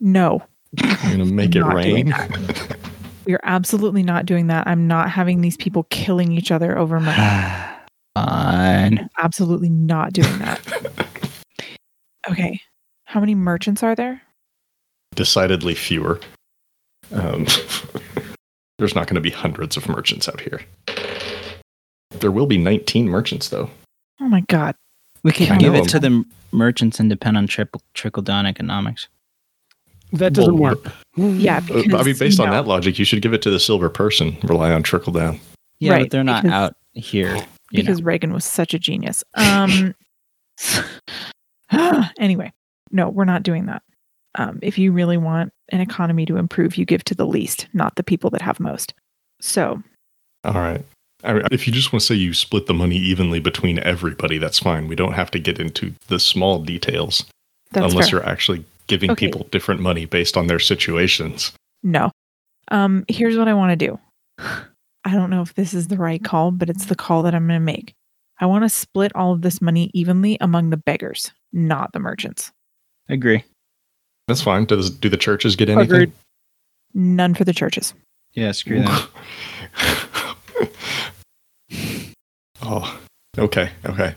[0.00, 0.42] No.
[0.82, 2.14] You're going to make it rain.
[3.24, 4.66] We are absolutely not doing that.
[4.66, 7.16] I'm not having these people killing each other over money.
[8.14, 9.08] Fine.
[9.18, 10.60] absolutely not doing that.
[12.30, 12.60] Okay.
[13.04, 14.22] How many merchants are there?
[15.16, 16.20] Decidedly fewer.
[17.12, 17.46] Um,
[18.78, 20.60] there's not going to be hundreds of merchants out here.
[22.10, 23.70] There will be 19 merchants, though.
[24.20, 24.76] Oh my god.
[25.24, 25.80] We could I give know.
[25.82, 29.08] it to the merchants and depend on triple, trickle down economics.
[30.12, 30.92] That doesn't Well, work.
[31.16, 32.52] Yeah, Uh, because I mean, based on no.
[32.52, 34.36] that logic, you should give it to the silver person.
[34.44, 35.40] Rely on trickle down.
[35.80, 37.36] Yeah, Right, but they're not because- out here.
[37.70, 39.24] You because Reagan was such a genius.
[39.34, 39.94] Um
[42.18, 42.52] anyway,
[42.90, 43.82] no, we're not doing that.
[44.34, 47.96] Um, if you really want an economy to improve, you give to the least, not
[47.96, 48.94] the people that have most.
[49.40, 49.82] So
[50.44, 50.84] All right.
[51.24, 54.38] I mean, if you just want to say you split the money evenly between everybody,
[54.38, 54.88] that's fine.
[54.88, 57.24] We don't have to get into the small details
[57.70, 58.18] that's unless fair.
[58.20, 59.26] you're actually giving Okay.
[59.26, 61.52] people different money based on their situations.
[61.82, 62.10] No.
[62.70, 63.98] Um, here's what I want to do.
[65.04, 67.46] I don't know if this is the right call, but it's the call that I'm
[67.48, 67.92] going to make.
[68.38, 72.52] I want to split all of this money evenly among the beggars, not the merchants.
[73.08, 73.14] know.
[73.14, 73.44] Agree.
[74.28, 74.64] That's fine.
[74.64, 75.84] Does do the churches get anything?
[75.92, 76.12] Agreed.
[76.94, 77.94] None for the churches.
[78.34, 79.08] Yeah, screw them.
[82.62, 83.00] oh,
[83.38, 84.14] okay, okay.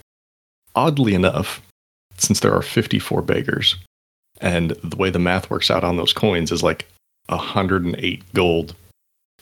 [0.75, 1.61] Oddly enough,
[2.17, 3.75] since there are 54 beggars,
[4.41, 6.87] and the way the math works out on those coins is like
[7.27, 8.75] 108 gold,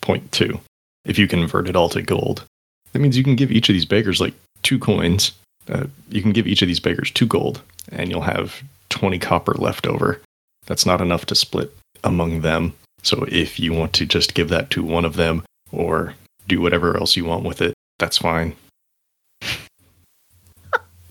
[0.02, 0.60] point two.
[1.06, 2.46] If you convert it all to gold,
[2.92, 5.34] that means you can give each of these beggars like two coins.
[5.70, 9.54] Uh, you can give each of these beggars two gold, and you'll have 20 copper
[9.54, 10.22] left over.
[10.66, 12.74] That's not enough to split among them.
[13.02, 16.14] So if you want to just give that to one of them or
[16.48, 18.56] do whatever else you want with it, that's fine.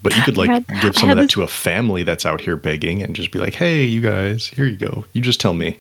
[0.02, 2.40] But you could like had- give some of that this- to a family that's out
[2.40, 5.04] here begging and just be like, hey, you guys, here you go.
[5.12, 5.78] You just tell me.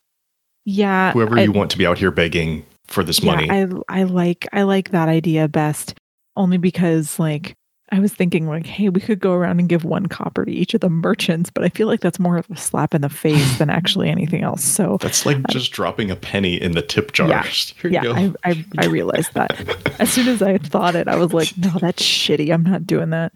[0.66, 1.12] Yeah.
[1.12, 3.50] Whoever I- you want to be out here begging for this yeah, money.
[3.50, 5.96] I I like I like that idea best
[6.36, 7.56] only because like
[7.94, 10.74] I was thinking like, hey, we could go around and give one copper to each
[10.74, 13.58] of the merchants, but I feel like that's more of a slap in the face
[13.58, 14.64] than actually anything else.
[14.64, 17.28] So that's like um, just dropping a penny in the tip jar.
[17.28, 17.44] Yeah.
[17.44, 18.14] Here yeah, go.
[18.14, 20.00] I, I I realized that.
[20.00, 22.54] as soon as I thought it, I was like, no, that's shitty.
[22.54, 23.34] I'm not doing that.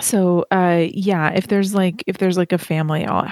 [0.00, 3.26] So, uh, yeah, if there's like if there's like a family all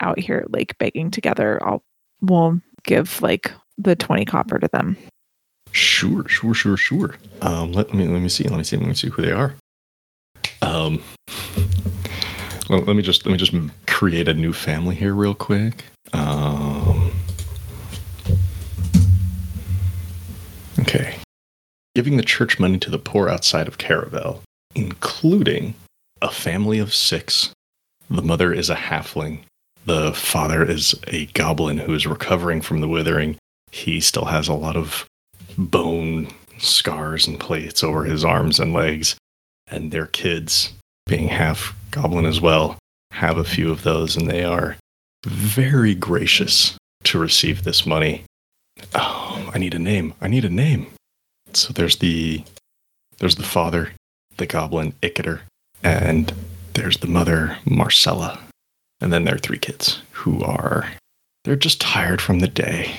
[0.00, 1.82] out here like begging together, I'll
[2.20, 4.96] we'll give like the twenty copper to them.
[5.72, 7.16] Sure, sure, sure, sure.
[7.42, 8.44] Um, let me let me see.
[8.44, 8.76] Let me see.
[8.76, 9.56] Let me see who they are.
[10.62, 11.02] Um,
[12.70, 13.52] well, let me just let me just
[13.88, 15.84] create a new family here real quick.
[16.12, 17.10] Um,
[20.78, 21.16] okay,
[21.96, 24.42] giving the church money to the poor outside of Caravel,
[24.76, 25.74] including
[26.24, 27.52] a family of six.
[28.08, 29.40] The mother is a halfling.
[29.84, 33.36] The father is a goblin who is recovering from the withering.
[33.70, 35.04] He still has a lot of
[35.58, 39.16] bone scars and plates over his arms and legs,
[39.66, 40.72] and their kids,
[41.06, 42.78] being half goblin as well,
[43.10, 44.76] have a few of those, and they are
[45.26, 48.24] very gracious to receive this money.
[48.94, 50.14] Oh, I need a name.
[50.22, 50.86] I need a name.
[51.52, 52.42] So there's the
[53.18, 53.92] there's the father,
[54.38, 55.42] the goblin Icketer,
[55.84, 56.32] and
[56.74, 58.40] there's the mother Marcella,
[59.00, 60.88] and then there are three kids who are
[61.44, 62.92] they're just tired from the day.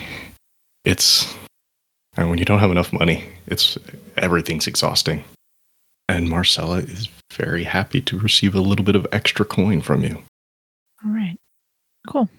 [0.86, 1.34] It's
[2.16, 3.78] and when you don't have enough money, it's
[4.16, 5.24] everything's exhausting.
[6.08, 10.22] And Marcella is very happy to receive a little bit of extra coin from you.
[11.04, 11.36] All right,
[12.08, 12.30] cool.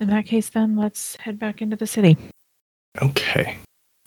[0.00, 2.16] In that case, then let's head back into the city.
[3.02, 3.58] Okay.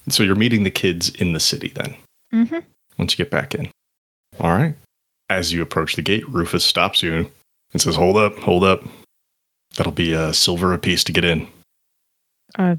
[0.09, 1.95] So you're meeting the kids in the city then,
[2.33, 2.59] Mm-hmm.
[2.97, 3.69] once you get back in.
[4.39, 4.75] All right.
[5.29, 7.29] As you approach the gate, Rufus stops you
[7.71, 8.83] and says, Hold up, hold up.
[9.77, 11.47] That'll be a silver apiece to get in.
[12.57, 12.75] Uh,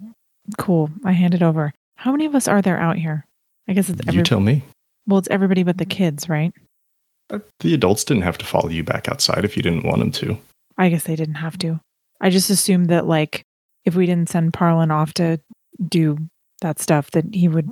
[0.59, 0.91] cool.
[1.05, 1.73] I hand it over.
[1.97, 3.25] How many of us are there out here?
[3.67, 4.19] I guess it's every.
[4.19, 4.63] You tell me.
[5.07, 6.53] well, it's everybody but the kids, right?
[7.31, 10.13] Uh, The adults didn't have to follow you back outside if you didn't want them
[10.13, 10.39] to.
[10.77, 11.81] I guess they didn't have to.
[12.21, 13.43] I just assumed that like
[13.85, 15.41] if we didn't send Parlin off to
[15.89, 16.19] do
[16.61, 17.69] that stuff, that he would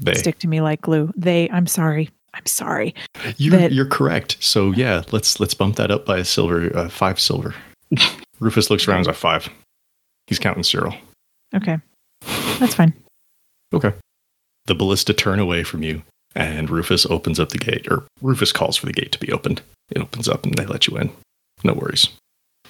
[0.00, 0.14] They.
[0.14, 1.12] stick to me like glue.
[1.16, 1.48] They.
[1.50, 2.10] I'm sorry.
[2.34, 2.94] I'm sorry.
[3.36, 4.36] You're, that- you're correct.
[4.40, 7.54] So yeah, let's let's bump that up by a silver, uh, five silver.
[8.40, 9.06] Rufus looks around.
[9.06, 9.48] Like five.
[10.26, 10.94] He's counting Cyril.
[11.54, 11.78] Okay,
[12.58, 12.92] that's fine.
[13.72, 13.92] Okay.
[14.66, 16.02] The ballista turn away from you,
[16.34, 19.62] and Rufus opens up the gate, or Rufus calls for the gate to be opened.
[19.90, 21.10] It opens up, and they let you in.
[21.64, 22.08] No worries.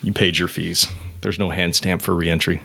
[0.02, 0.86] You paid your fees.
[1.22, 2.62] There's no hand stamp for reentry.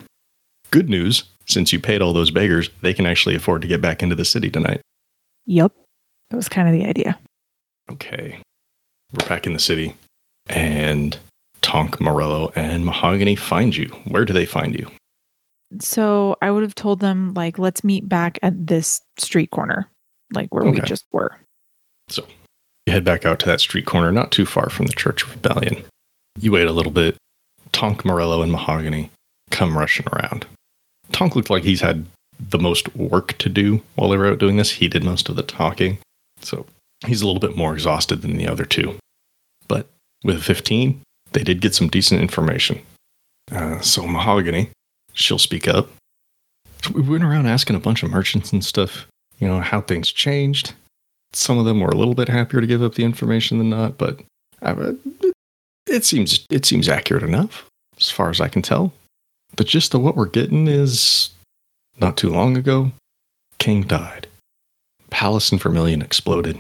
[0.70, 4.04] Good news, since you paid all those beggars, they can actually afford to get back
[4.04, 4.82] into the city tonight.
[5.48, 5.72] Yep,
[6.34, 7.20] that was kind of the idea.
[7.92, 8.40] Okay.
[9.12, 9.94] We're back in the city,
[10.48, 11.16] and
[11.62, 13.90] Tonk, Morello, and Mahogany find you.
[14.06, 14.90] Where do they find you?
[15.80, 19.88] So I would have told them like, let's meet back at this street corner,
[20.34, 21.38] like where we just were.
[22.10, 22.26] So
[22.88, 25.36] you head back out to that street corner, not too far from the Church of
[25.36, 25.84] Rebellion.
[26.40, 27.16] You wait a little bit.
[27.74, 29.12] Tonk, Morello, and Mahogany
[29.52, 30.48] come rushing around.
[31.12, 32.08] Tonk looked like he's had
[32.40, 34.72] the most work to do while they were out doing this.
[34.72, 36.00] He did most of the talking.
[36.44, 36.66] So
[37.06, 38.98] he's a little bit more exhausted than the other two.
[39.68, 39.88] But
[40.24, 41.02] with 15,
[41.32, 42.82] they did get some decent information.
[43.52, 44.70] Uh, so Mahogany,
[45.14, 45.90] she'll speak up.
[46.84, 49.08] So we went around asking a bunch of merchants and stuff,
[49.40, 50.74] you know, how things changed
[51.34, 53.98] some of them were a little bit happier to give up the information than not,
[53.98, 54.22] but
[54.62, 55.34] uh, it,
[55.88, 57.66] it seems it seems accurate enough
[57.98, 58.94] as far as I can tell.
[59.56, 61.30] The gist of what we're getting is
[62.00, 62.92] not too long ago,
[63.60, 64.28] King died.
[65.14, 66.60] Palace and Vermilion exploded.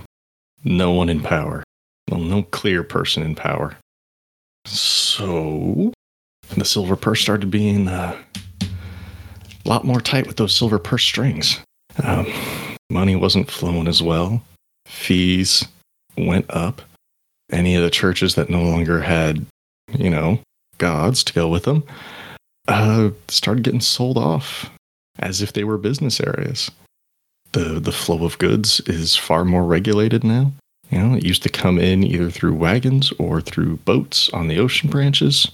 [0.64, 1.64] No one in power.
[2.10, 3.76] Well, no clear person in power.
[4.66, 5.92] So
[6.56, 8.18] the silver purse started being uh,
[8.62, 11.60] a lot more tight with those silver purse strings.
[12.02, 12.32] Um,
[12.90, 14.42] money wasn't flowing as well
[14.86, 15.68] fees
[16.18, 16.82] went up.
[17.52, 19.46] Any of the churches that no longer had,
[19.92, 20.40] you know,
[20.78, 21.84] gods to go with them,
[22.68, 24.70] uh, started getting sold off
[25.20, 26.72] as if they were business areas.
[27.54, 30.52] The the flow of goods is far more regulated now.
[30.90, 34.60] You know, it used to come in either through wagons or through boats on the
[34.60, 35.50] ocean branches,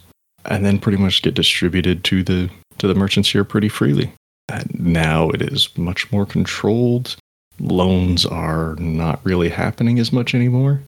[0.46, 4.12] and then pretty much get distributed to the to the merchants here pretty freely.
[4.50, 7.16] And now it is much more controlled
[7.60, 10.82] loans are not really happening as much anymore.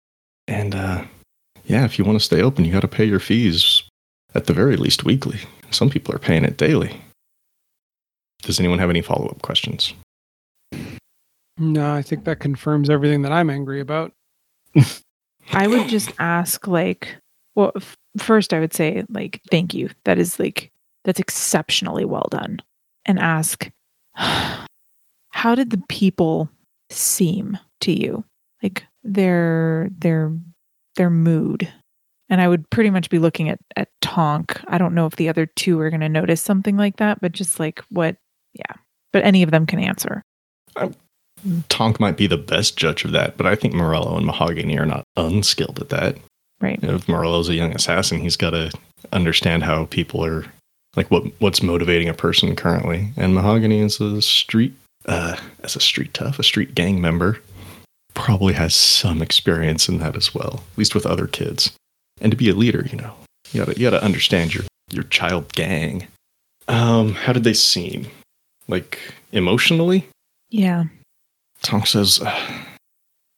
[0.48, 1.04] And uh,
[1.66, 3.84] yeah, if you want to stay open, you got to pay your fees
[4.34, 5.40] at the very least weekly.
[5.70, 7.02] Some people are paying it daily.
[8.42, 9.94] Does anyone have any follow up questions?
[11.62, 14.14] No, I think that confirms everything that I'm angry about.
[15.54, 17.16] I would just ask, like,
[17.54, 19.90] well, f- first I would say, like, thank you.
[20.06, 20.72] That is like,
[21.04, 22.64] that's exceptionally well done.
[23.06, 23.70] And ask,
[24.16, 26.50] how did the people
[26.90, 28.26] seem to you?
[28.64, 30.36] Like their their
[30.96, 31.72] their mood.
[32.30, 34.60] And I would pretty much be looking at at Tonk.
[34.68, 37.34] I don't know if the other two are going to notice something like that, but
[37.34, 38.18] just like what,
[38.54, 38.76] yeah.
[39.14, 40.24] But any of them can answer.
[41.70, 44.86] Tonk might be the best judge of that, but I think Morello and Mahogany are
[44.86, 46.18] not unskilled at that.
[46.60, 46.80] Right.
[46.84, 48.72] If Morello's a young assassin, he's got to
[49.12, 50.46] understand how people are,
[50.96, 53.10] like what what's motivating a person currently.
[53.18, 54.74] And Mahogany is a street,
[55.08, 57.42] uh, as a street tough, a street gang member,
[58.14, 61.72] probably has some experience in that as well, at least with other kids.
[62.20, 63.14] And to be a leader, you know,
[63.52, 66.08] you gotta you gotta understand your your child gang.
[66.68, 68.08] Um, how did they seem?
[68.68, 69.00] Like
[69.32, 70.08] emotionally?
[70.50, 70.86] Yeah.
[71.64, 72.64] Tonk says, uh,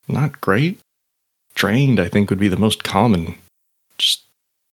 [0.07, 0.79] not great.
[1.55, 3.35] Drained, I think, would be the most common.
[3.97, 4.23] Just,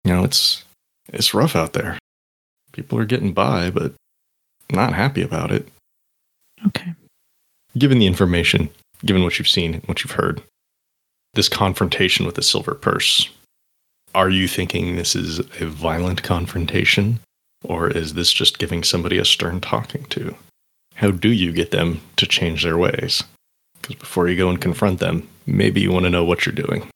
[0.05, 0.65] you know, it's
[1.09, 1.99] it's rough out there.
[2.73, 3.93] People are getting by, but
[4.71, 5.69] not happy about it.
[6.67, 6.93] Okay.
[7.79, 8.69] Given the information,
[9.05, 10.43] given what you've seen, what you've heard,
[11.35, 13.31] this confrontation with the silver purse,
[14.15, 17.21] are you thinking this is a violent confrontation?
[17.65, 20.35] Or is this just giving somebody a stern talking to?
[20.95, 23.23] How do you get them to change their ways?
[23.87, 26.89] Because before you go and confront them, maybe you want to know what you're doing.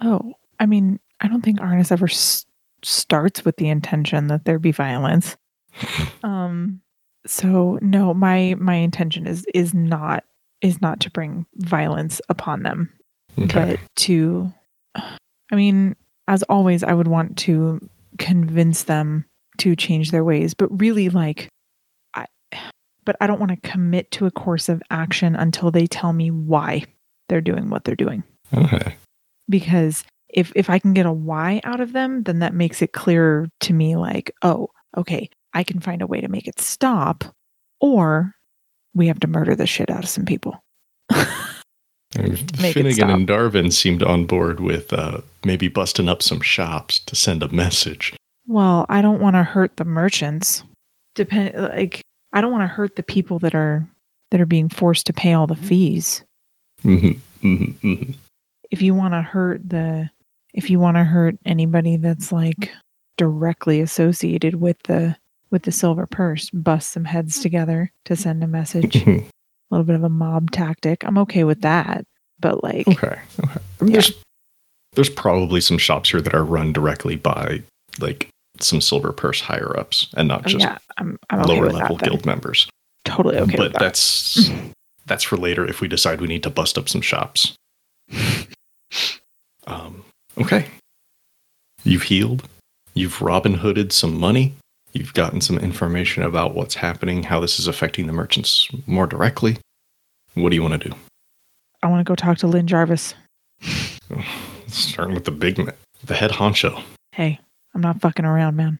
[0.00, 2.44] Oh, I mean, I don't think Arnis ever s-
[2.82, 5.36] starts with the intention that there be violence.
[6.22, 6.80] um,
[7.26, 10.24] so no, my my intention is is not
[10.60, 12.92] is not to bring violence upon them,
[13.38, 13.46] Okay.
[13.76, 14.52] but to,
[14.96, 15.96] I mean,
[16.28, 17.80] as always, I would want to
[18.18, 19.24] convince them
[19.58, 21.48] to change their ways, but really, like,
[23.04, 26.30] but I don't want to commit to a course of action until they tell me
[26.30, 26.84] why
[27.28, 28.22] they're doing what they're doing
[28.56, 28.96] Okay.
[29.48, 32.92] because if if I can get a why out of them, then that makes it
[32.92, 37.24] clearer to me like, oh, okay, I can find a way to make it stop
[37.80, 38.34] or
[38.94, 40.62] we have to murder the shit out of some people.
[42.12, 47.42] Finnegan and Darvin seemed on board with uh, maybe busting up some shops to send
[47.42, 48.14] a message.
[48.46, 50.62] well, I don't want to hurt the merchants.
[51.14, 52.02] Depend like
[52.32, 53.86] I don't want to hurt the people that are
[54.30, 56.24] that are being forced to pay all the fees.
[56.82, 57.12] hmm
[57.42, 58.02] hmm hmm
[58.70, 60.10] If you want to hurt the
[60.54, 62.70] if you want to hurt anybody that's like
[63.18, 65.16] directly associated with the
[65.50, 68.96] with the silver purse, bust some heads together to send a message.
[69.06, 69.22] a
[69.70, 71.04] little bit of a mob tactic.
[71.04, 72.04] I'm okay with that.
[72.40, 73.18] But like Okay.
[73.44, 73.60] okay.
[73.80, 74.12] I mean, There's
[74.94, 77.62] there's probably some shops here that are run directly by
[78.00, 78.28] like
[78.64, 81.96] some silver purse higher ups and not oh, just yeah, I'm I'm lower with level
[81.96, 82.08] that.
[82.08, 82.68] guild members.
[83.04, 83.80] Totally okay but that.
[83.80, 84.50] that's
[85.06, 87.54] that's for later if we decide we need to bust up some shops.
[89.66, 90.04] Um,
[90.38, 90.66] okay.
[91.84, 92.48] You've healed.
[92.94, 94.54] You've Robin Hooded some money.
[94.92, 99.58] You've gotten some information about what's happening, how this is affecting the merchants more directly.
[100.34, 100.94] What do you want to do?
[101.82, 103.14] I want to go talk to Lynn Jarvis.
[104.66, 105.72] Starting with the big man,
[106.04, 106.82] the head honcho.
[107.12, 107.40] Hey,
[107.74, 108.78] I'm not fucking around, man.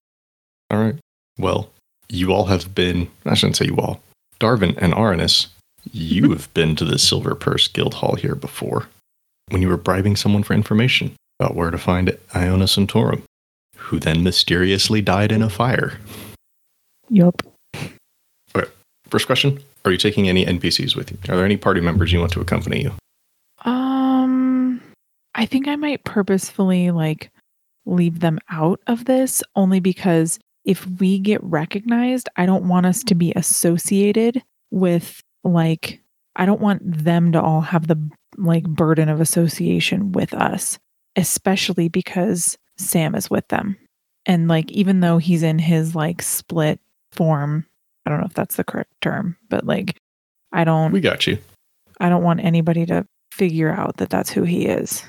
[0.70, 0.96] All right.
[1.38, 1.70] Well,
[2.08, 4.02] you all have been, I shouldn't say you all,
[4.40, 5.48] Darvin and Aranus,
[5.90, 8.88] you have been to the Silver Purse Guild Hall here before
[9.48, 13.22] when you were bribing someone for information about where to find Iona Santorum,
[13.76, 15.98] who then mysteriously died in a fire.
[17.08, 17.42] Yup.
[19.12, 21.18] First question Are you taking any NPCs with you?
[21.28, 22.92] Are there any party members you want to accompany you?
[23.70, 24.80] Um
[25.34, 27.30] I think I might purposefully like
[27.86, 33.02] leave them out of this only because if we get recognized, I don't want us
[33.04, 36.00] to be associated with like
[36.36, 40.78] I don't want them to all have the like burden of association with us,
[41.16, 43.76] especially because Sam is with them.
[44.24, 46.80] And like even though he's in his like split
[47.10, 47.66] form,
[48.06, 49.98] I don't know if that's the correct term, but like
[50.52, 51.38] I don't We got you.
[52.00, 55.04] I don't want anybody to figure out that that's who he is.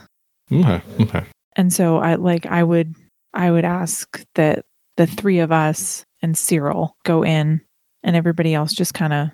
[0.51, 0.81] Okay.
[0.99, 1.23] Okay.
[1.55, 2.93] And so I like I would
[3.33, 4.65] I would ask that
[4.97, 7.61] the three of us and Cyril go in
[8.03, 9.29] and everybody else just kind of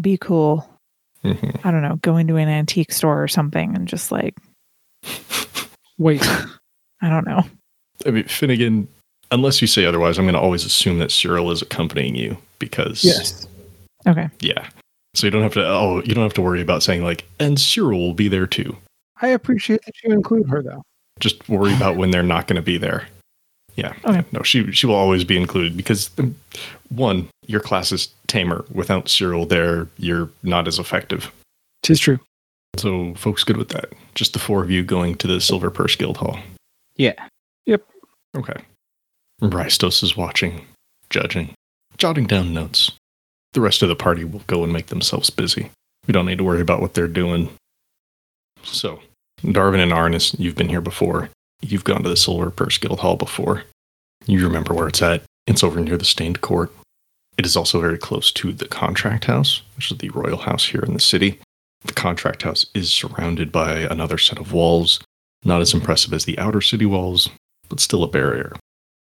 [0.00, 0.68] be cool.
[1.24, 1.60] Mhm.
[1.64, 4.34] I don't know, go into an antique store or something and just like
[5.98, 6.26] Wait,
[7.02, 7.44] I don't know.
[8.06, 8.88] I mean, Finnegan,
[9.30, 13.04] unless you say otherwise, I'm going to always assume that Cyril is accompanying you because
[13.04, 13.46] yes.
[14.06, 14.28] Okay.
[14.40, 14.68] Yeah.
[15.14, 15.64] So you don't have to.
[15.64, 18.76] Oh, you don't have to worry about saying like, and Cyril will be there too.
[19.22, 20.82] I appreciate that you include her, though.
[21.20, 23.06] Just worry about when they're not going to be there.
[23.76, 23.92] Yeah.
[24.04, 24.24] Okay.
[24.32, 26.10] No, she she will always be included because
[26.90, 28.64] one, your class is tamer.
[28.72, 31.32] Without Cyril there, you're not as effective.
[31.82, 32.20] Tis true.
[32.76, 33.92] So, folks, good with that.
[34.14, 36.38] Just the four of you going to the Silver Purse Guild Hall.
[36.96, 37.14] Yeah.
[37.66, 37.84] Yep.
[38.36, 38.62] Okay.
[39.42, 40.66] Rystos is watching,
[41.10, 41.54] judging,
[41.96, 42.92] jotting down notes.
[43.52, 45.70] The rest of the party will go and make themselves busy.
[46.06, 47.50] We don't need to worry about what they're doing.
[48.62, 49.00] So,
[49.52, 51.28] Darvin and Arnis, you've been here before.
[51.60, 53.64] You've gone to the Silver Purse Guild Hall before.
[54.26, 55.22] You remember where it's at.
[55.46, 56.72] It's over near the Stained Court.
[57.36, 60.80] It is also very close to the Contract House, which is the royal house here
[60.80, 61.40] in the city.
[61.84, 65.00] The Contract House is surrounded by another set of walls,
[65.44, 67.28] not as impressive as the outer city walls,
[67.68, 68.56] but still a barrier.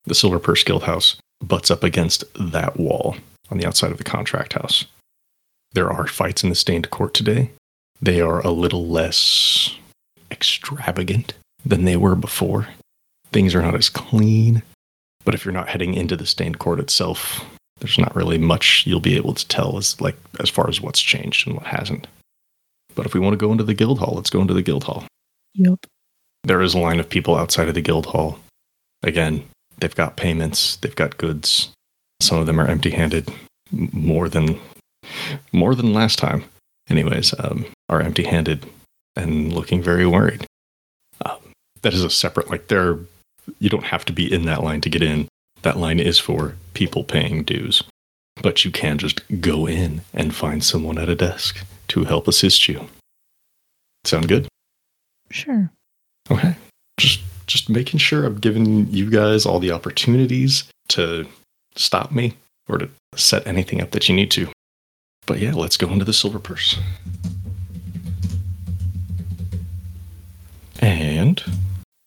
[0.04, 3.16] The Silver Purse Guild House butts up against that wall
[3.50, 4.86] on the outside of the Contract House.
[5.72, 7.50] There are fights in the Stained Court today.
[8.00, 9.76] They are a little less
[10.34, 11.32] extravagant
[11.64, 12.68] than they were before.
[13.32, 14.62] Things are not as clean,
[15.24, 17.44] but if you're not heading into the Stained Court itself,
[17.78, 21.00] there's not really much you'll be able to tell as like as far as what's
[21.00, 22.06] changed and what hasn't.
[22.94, 24.84] But if we want to go into the guild hall, let's go into the guild
[24.84, 25.04] hall.
[25.54, 25.86] Yep.
[26.42, 28.38] There is a line of people outside of the guild hall.
[29.02, 29.44] Again,
[29.78, 31.70] they've got payments, they've got goods.
[32.20, 33.32] Some of them are empty-handed,
[33.70, 34.58] more than
[35.52, 36.44] more than last time.
[36.88, 38.66] Anyways, um, are empty-handed
[39.16, 40.46] and looking very worried.
[41.24, 41.38] Um,
[41.82, 42.98] that is a separate like there.
[43.58, 45.28] You don't have to be in that line to get in.
[45.62, 47.82] That line is for people paying dues,
[48.42, 52.68] but you can just go in and find someone at a desk to help assist
[52.68, 52.88] you.
[54.04, 54.48] Sound good?
[55.30, 55.70] Sure.
[56.30, 56.54] Okay.
[56.98, 61.26] Just just making sure I've given you guys all the opportunities to
[61.76, 62.34] stop me
[62.68, 64.48] or to set anything up that you need to.
[65.26, 66.78] But yeah, let's go into the silver purse.
[70.84, 71.42] And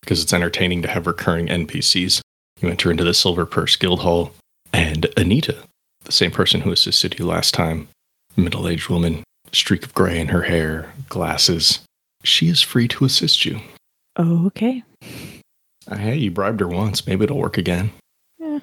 [0.02, 2.20] because it's entertaining to have recurring NPCs,
[2.60, 4.30] you enter into the Silver Purse Guild Hall,
[4.72, 5.56] and Anita,
[6.04, 7.88] the same person who assisted you last time,
[8.36, 11.80] middle aged woman, streak of gray in her hair, glasses,
[12.22, 13.58] she is free to assist you.
[14.16, 14.84] Okay.
[15.90, 17.04] Uh, Hey, you bribed her once.
[17.04, 17.90] Maybe it'll work again.
[18.38, 18.60] Yeah,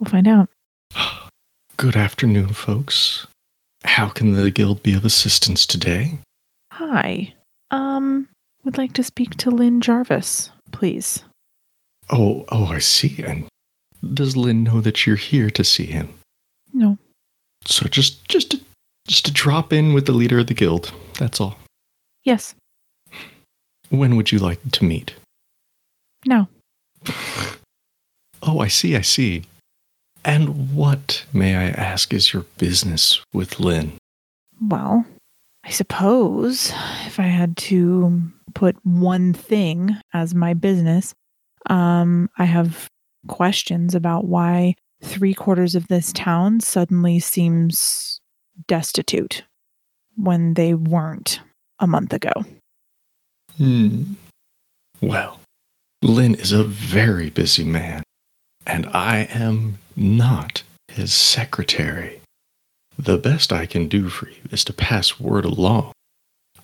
[0.00, 0.48] we'll find out.
[1.76, 3.26] Good afternoon, folks.
[3.84, 6.20] How can the guild be of assistance today?
[6.72, 7.34] Hi.
[7.70, 8.28] Um,
[8.64, 11.24] would like to speak to Lynn Jarvis, please.
[12.10, 13.22] Oh, oh, I see.
[13.22, 13.46] And
[14.14, 16.08] does Lynn know that you're here to see him?
[16.72, 16.98] No.
[17.64, 18.60] So just, just, to,
[19.06, 20.92] just to drop in with the leader of the guild.
[21.18, 21.58] That's all.
[22.24, 22.54] Yes.
[23.90, 25.14] When would you like to meet?
[26.26, 26.48] No.
[28.42, 29.44] Oh, I see, I see.
[30.24, 33.92] And what, may I ask, is your business with Lynn?
[34.60, 35.06] Well,
[35.68, 36.72] I suppose
[37.04, 38.22] if I had to
[38.54, 41.14] put one thing as my business,
[41.68, 42.88] um, I have
[43.26, 48.18] questions about why three quarters of this town suddenly seems
[48.66, 49.44] destitute
[50.16, 51.40] when they weren't
[51.78, 52.32] a month ago.
[53.58, 54.14] Hmm.
[55.02, 55.38] Well,
[56.00, 58.04] Lynn is a very busy man,
[58.66, 62.17] and I am not his secretary.
[62.98, 65.92] The best I can do for you is to pass word along.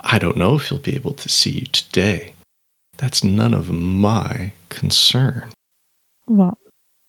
[0.01, 2.35] I don't know if he'll be able to see you today.
[2.97, 5.51] That's none of my concern.
[6.27, 6.59] Well,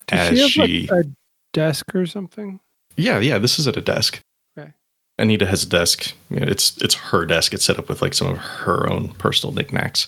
[0.07, 1.09] Does As she have she- like a
[1.53, 2.59] desk or something?
[2.97, 4.19] Yeah, yeah, this is at a desk.
[4.57, 4.71] Okay.
[5.17, 6.13] Anita has a desk.
[6.29, 7.53] You know, it's it's her desk.
[7.53, 10.07] It's set up with like some of her own personal knickknacks,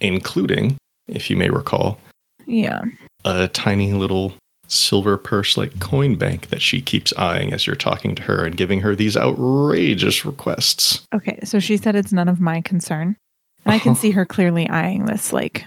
[0.00, 0.76] including,
[1.08, 1.98] if you may recall,
[2.46, 2.82] yeah.
[3.24, 4.34] a tiny little
[4.68, 8.56] silver purse like coin bank that she keeps eyeing as you're talking to her and
[8.56, 11.04] giving her these outrageous requests.
[11.14, 13.16] Okay, so she said it's none of my concern.
[13.64, 14.00] And I can Uh-huh.
[14.00, 15.64] see her clearly eyeing this, like,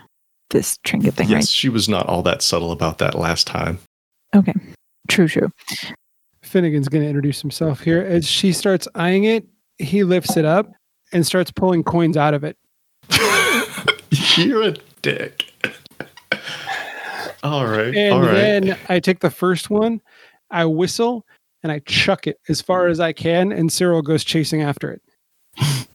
[0.51, 3.79] this trinket thing, yes, she was not all that subtle about that last time.
[4.35, 4.53] Okay.
[5.09, 5.51] True, true.
[6.43, 8.01] Finnegan's going to introduce himself here.
[8.01, 9.45] As she starts eyeing it,
[9.77, 10.71] he lifts it up
[11.13, 12.57] and starts pulling coins out of it.
[14.37, 15.50] you're a dick.
[17.43, 17.95] All right.
[17.95, 18.33] And all right.
[18.33, 20.01] then I take the first one,
[20.49, 21.25] I whistle,
[21.63, 25.01] and I chuck it as far as I can, and Cyril goes chasing after it.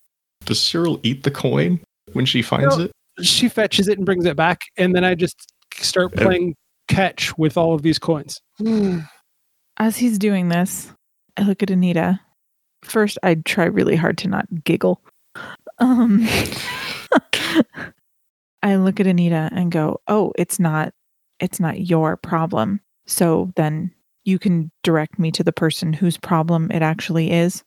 [0.44, 1.80] Does Cyril eat the coin
[2.12, 2.84] when she finds No.
[2.84, 2.92] it?
[3.22, 6.55] She fetches it and brings it back, and then I just start playing
[6.88, 8.40] catch with all of these coins.
[9.78, 10.92] As he's doing this,
[11.36, 12.20] I look at Anita.
[12.84, 15.01] First, I try really hard to not giggle.
[15.78, 16.26] Um,
[18.62, 20.94] I look at Anita and go, "Oh, it's not,
[21.41, 22.80] it's not your problem.
[23.07, 23.93] So then
[24.24, 27.62] you can direct me to the person whose problem it actually is,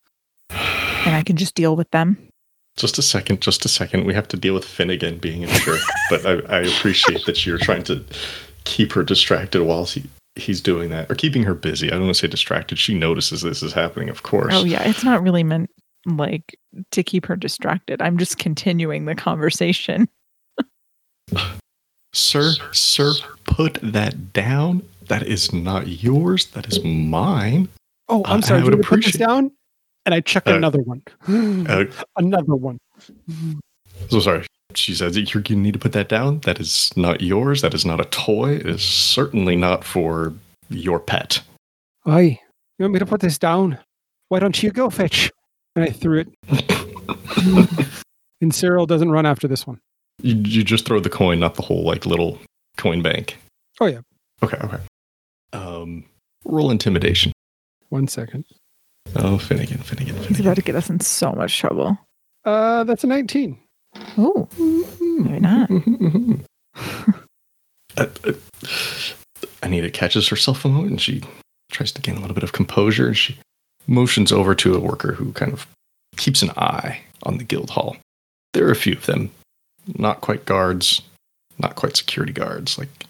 [0.49, 2.17] and I can just deal with them."
[2.76, 4.05] Just a second, just a second.
[4.05, 5.78] We have to deal with Finnegan being in sure.
[6.09, 8.03] but I, I appreciate that you're trying to
[8.63, 10.03] keep her distracted while he,
[10.36, 11.88] he's doing that, or keeping her busy.
[11.88, 12.78] I don't want to say distracted.
[12.78, 14.53] She notices this is happening, of course.
[14.55, 15.70] Oh yeah, it's not really meant
[16.05, 16.57] like
[16.91, 18.01] to keep her distracted.
[18.01, 20.07] I'm just continuing the conversation.
[22.14, 23.14] Sir, sir,
[23.45, 24.84] put that down.
[25.07, 26.47] That is not yours.
[26.47, 27.68] That is mine.
[28.07, 28.60] Oh, I'm Uh, sorry.
[28.60, 29.51] I Do would you want to put this down?
[30.05, 31.01] And I chuck Uh, another one.
[31.28, 31.86] Uh,
[32.18, 32.80] another one.
[34.10, 34.45] so sorry.
[34.76, 36.39] She says you're, you need to put that down.
[36.41, 37.62] That is not yours.
[37.64, 38.53] That is not a toy.
[38.55, 40.34] It is certainly not for
[40.70, 41.41] your pet.
[42.07, 42.39] Oi,
[42.78, 43.78] you want me to put this down?
[44.30, 45.32] Why don't you go, fetch?
[45.76, 46.30] And I threw it.
[48.41, 49.80] and Cyril doesn't run after this one.
[50.22, 52.39] You, you just throw the coin, not the whole like little
[52.78, 53.38] coin bank.
[53.80, 53.99] Oh, yeah.
[54.43, 54.80] Okay, okay.
[55.53, 56.05] Um,
[56.45, 57.32] roll intimidation.
[57.89, 58.45] One second.
[59.15, 60.36] Oh, Finnegan, Finnegan, Finnegan.
[60.36, 61.97] He's about to get us in so much trouble.
[62.45, 63.57] Uh, that's a 19.
[64.17, 64.47] Oh,
[64.99, 65.70] maybe not.
[67.97, 68.32] Uh, uh,
[69.61, 71.22] Anita catches herself a moment and she
[71.72, 73.38] tries to gain a little bit of composure and she
[73.88, 75.67] motions over to a worker who kind of
[76.15, 77.97] keeps an eye on the guild hall.
[78.53, 79.32] There are a few of them,
[79.97, 81.01] not quite guards,
[81.57, 83.05] not quite security guards, like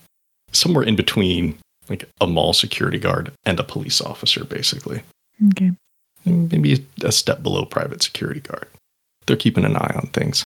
[0.52, 1.58] somewhere in between
[1.90, 5.02] like a mall security guard and a police officer, basically.
[5.50, 5.72] Okay.
[6.26, 8.68] Maybe a step below private security guard.
[9.26, 10.44] They're keeping an eye on things.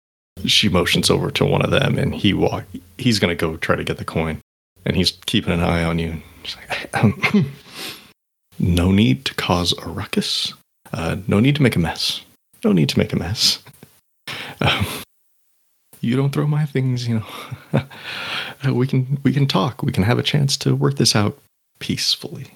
[0.44, 2.64] She motions over to one of them and he walk
[2.96, 4.40] he's gonna go try to get the coin.
[4.84, 6.22] And he's keeping an eye on you.
[6.44, 7.52] She's like, um,
[8.58, 10.54] no need to cause a ruckus.
[10.92, 12.22] Uh, no need to make a mess.
[12.64, 13.58] No need to make a mess.
[14.60, 14.84] Um,
[16.00, 17.22] you don't throw my things, you
[17.72, 17.82] know.
[18.72, 19.84] We can we can talk.
[19.84, 21.38] We can have a chance to work this out
[21.78, 22.46] peacefully.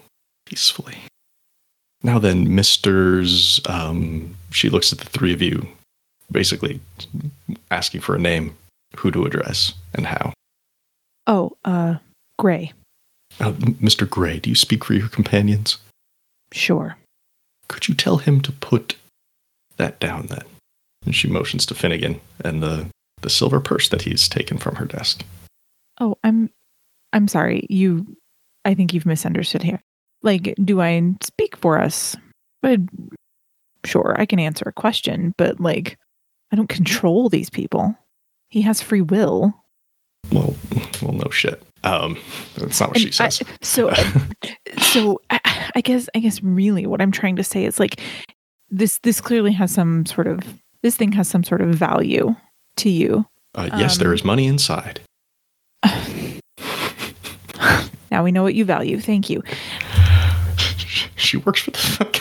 [0.45, 0.97] Peacefully.
[2.03, 5.65] Now then, Misters, um, she looks at the three of you,
[6.29, 6.81] basically
[7.71, 8.55] asking for a name,
[8.97, 10.33] who to address, and how.
[11.25, 11.95] Oh, uh,
[12.37, 12.73] Gray.
[13.39, 14.07] Uh, Mr.
[14.07, 15.77] Gray, do you speak for your companions?
[16.51, 16.97] Sure.
[17.69, 18.97] Could you tell him to put
[19.77, 20.43] that down then?
[21.05, 22.87] And she motions to Finnegan and the,
[23.23, 25.23] the silver purse that he's taken from her desk.
[25.99, 26.49] Oh, I'm
[27.11, 27.65] I'm sorry.
[27.69, 28.05] You
[28.65, 29.81] I think you've misunderstood here.
[30.21, 32.15] Like, do I speak for us?
[32.61, 32.79] But
[33.85, 35.97] sure, I can answer a question, but like
[36.51, 37.95] I don't control these people.
[38.49, 39.53] He has free will.
[40.31, 40.55] Well,
[41.01, 41.61] well, no shit.
[41.83, 42.17] Um,
[42.55, 43.41] that's not what she And I- says.
[43.61, 43.91] so
[44.77, 45.39] so I,
[45.75, 47.99] I guess I guess really what I'm trying to say is like
[48.69, 50.39] this this clearly has some sort of
[50.81, 52.35] this thing has some sort of value
[52.77, 53.25] to you.
[53.55, 55.01] Uh, yes, there um, is money inside.
[58.13, 58.99] Now we know what you value.
[58.99, 59.41] Thank you.
[61.15, 62.15] she works for the fuck.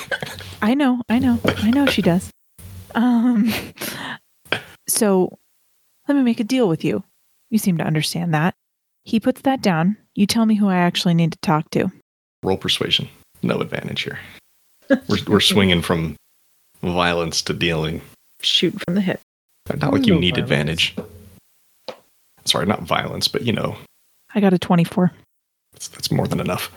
[0.62, 2.30] I know, I know, I know she does.
[2.94, 3.53] Um,
[4.88, 5.38] so
[6.09, 7.05] let me make a deal with you.
[7.50, 8.55] You seem to understand that.
[9.05, 9.98] He puts that down.
[10.14, 11.92] You tell me who I actually need to talk to.
[12.42, 13.11] Roll persuasion.
[13.42, 14.18] No advantage here.
[14.88, 16.16] We're, we're swinging from
[16.82, 18.00] violence to dealing.
[18.40, 19.20] Shoot from the hip.
[19.81, 20.51] Not like you No need violence.
[20.53, 20.97] advantage.
[22.45, 23.77] Sorry, not violence, but you know,
[24.35, 25.13] I got a 24.
[25.73, 26.71] that's, that's more than enough.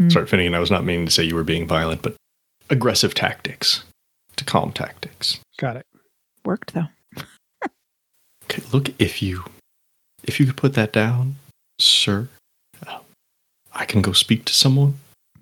[0.00, 0.10] Mm.
[0.12, 2.14] Sorry, Finnegan, I was not meaning to say you were being violent, but
[2.70, 3.84] aggressive tactics
[4.36, 5.40] to calm tactics.
[5.58, 5.86] Got it.
[6.44, 6.88] Worked though.
[8.50, 9.44] Okay, look, if you
[10.24, 11.36] if you could put that down,
[11.78, 12.28] sir,
[12.86, 13.00] uh,
[13.74, 14.94] I can go speak to someone,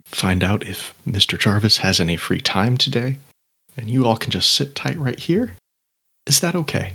[0.06, 1.38] find out if Mr.
[1.38, 3.18] Jarvis has any free time today,
[3.76, 5.54] and you all can just sit tight right here.
[6.26, 6.94] Is that okay?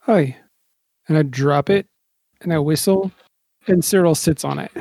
[0.00, 0.36] Hi.
[1.08, 1.86] And I drop it
[2.40, 3.10] and I whistle
[3.66, 4.72] and Cyril sits on it.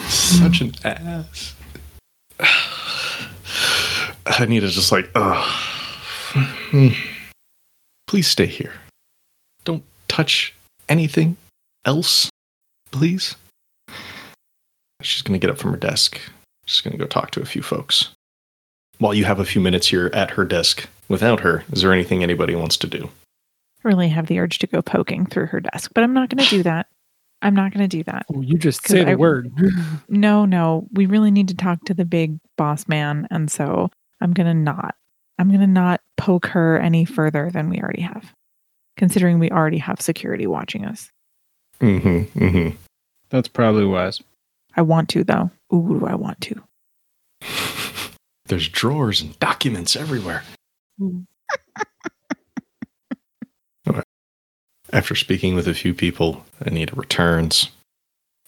[0.00, 1.54] Such an ass.
[4.26, 5.44] I need to just like, ugh.
[6.34, 6.88] Hmm.
[8.06, 8.72] Please stay here.
[9.64, 10.54] Don't touch
[10.88, 11.36] anything
[11.84, 12.30] else,
[12.90, 13.36] please.
[15.02, 16.20] She's going to get up from her desk.
[16.66, 18.10] She's going to go talk to a few folks.
[18.98, 22.22] While you have a few minutes here at her desk without her, is there anything
[22.22, 23.04] anybody wants to do?
[23.84, 26.42] I Really have the urge to go poking through her desk, but I'm not going
[26.44, 26.86] to do that.
[27.42, 28.24] I'm not going to do that.
[28.34, 29.52] Oh, you just say the I- word.
[30.08, 30.86] No, no.
[30.92, 33.26] We really need to talk to the big boss man.
[33.30, 33.90] And so
[34.20, 34.94] I'm going to not.
[35.38, 38.32] I'm going to not poke her any further than we already have,
[38.96, 41.10] considering we already have security watching us.
[41.80, 42.38] Mm-hmm.
[42.38, 42.76] Mm-hmm.
[43.30, 44.22] That's probably wise.
[44.76, 45.50] I want to, though.
[45.74, 46.62] Ooh, do I want to.
[48.46, 50.42] There's drawers and documents everywhere.
[54.92, 57.70] After speaking with a few people, Anita returns.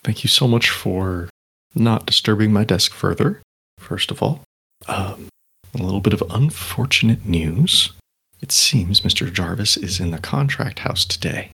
[0.04, 1.28] Thank you so much for
[1.74, 3.42] not disturbing my desk further,
[3.78, 4.42] first of all.
[4.86, 5.28] Um,
[5.74, 7.92] a little bit of unfortunate news.
[8.40, 9.32] It seems Mr.
[9.32, 11.50] Jarvis is in the contract house today,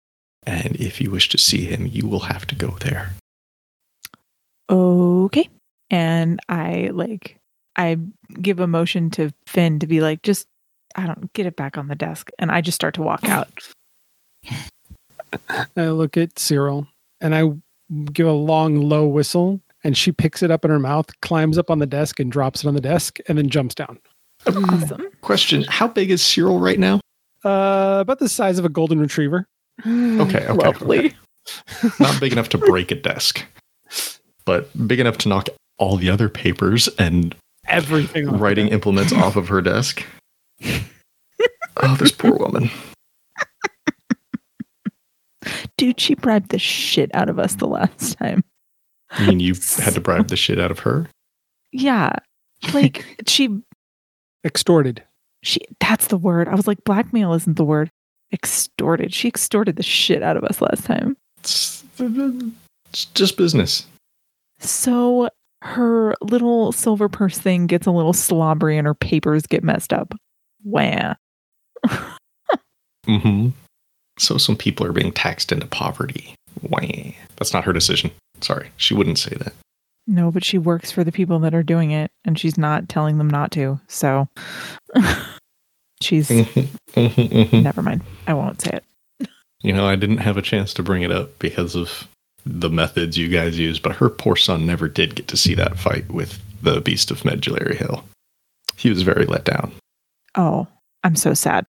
[0.44, 3.12] and if you wish to see him, you will have to go there.
[4.68, 5.48] Okay.
[5.90, 7.36] And I like,
[7.80, 7.96] I
[8.42, 10.46] give a motion to Finn to be like, just
[10.96, 12.30] I don't get it back on the desk.
[12.38, 13.48] And I just start to walk out.
[15.76, 16.86] I look at Cyril
[17.20, 17.44] and I
[18.12, 21.70] give a long, low whistle, and she picks it up in her mouth, climbs up
[21.70, 23.98] on the desk, and drops it on the desk, and then jumps down.
[24.46, 25.06] awesome.
[25.22, 27.00] Question How big is Cyril right now?
[27.44, 29.46] Uh, about the size of a golden retriever.
[29.86, 31.14] Okay, okay, Lovely.
[31.98, 33.42] Not big enough to break a desk,
[34.44, 37.34] but big enough to knock all the other papers and
[37.68, 38.28] Everything.
[38.28, 38.74] off writing desk.
[38.74, 40.04] implements off of her desk.
[41.82, 42.68] Oh, this poor woman.
[45.78, 48.44] Dude, she bribed the shit out of us the last time.
[49.10, 51.08] I mean, you had to bribe the shit out of her.
[51.72, 52.10] Yeah.
[52.74, 53.60] Like she
[54.44, 55.02] Extorted.
[55.42, 56.48] she that's the word.
[56.48, 57.90] I was like, blackmail isn't the word.
[58.32, 59.14] Extorted.
[59.14, 61.16] She extorted the shit out of us last time.
[61.38, 63.86] It's, it's just business.
[64.58, 65.30] So
[65.62, 70.14] her little silver purse thing gets a little slobbery and her papers get messed up.
[70.64, 71.14] Wah.
[73.06, 73.48] Mm-hmm.
[74.18, 76.34] So some people are being taxed into poverty.
[76.60, 76.80] Wah.
[77.36, 78.10] That's not her decision.
[78.42, 79.54] Sorry, she wouldn't say that.
[80.06, 83.18] No, but she works for the people that are doing it and she's not telling
[83.18, 83.80] them not to.
[83.88, 84.28] So
[86.02, 87.62] she's Mhm, mhm, mhm.
[87.62, 88.02] never mind.
[88.26, 89.28] I won't say it.
[89.62, 92.06] You know, I didn't have a chance to bring it up because of
[92.44, 95.78] the methods you guys use, but her poor son never did get to see that
[95.78, 98.04] fight with the Beast of Medulary Hill.
[98.76, 99.72] He was very let down.
[100.36, 100.66] Oh,
[101.04, 101.66] I'm so sad.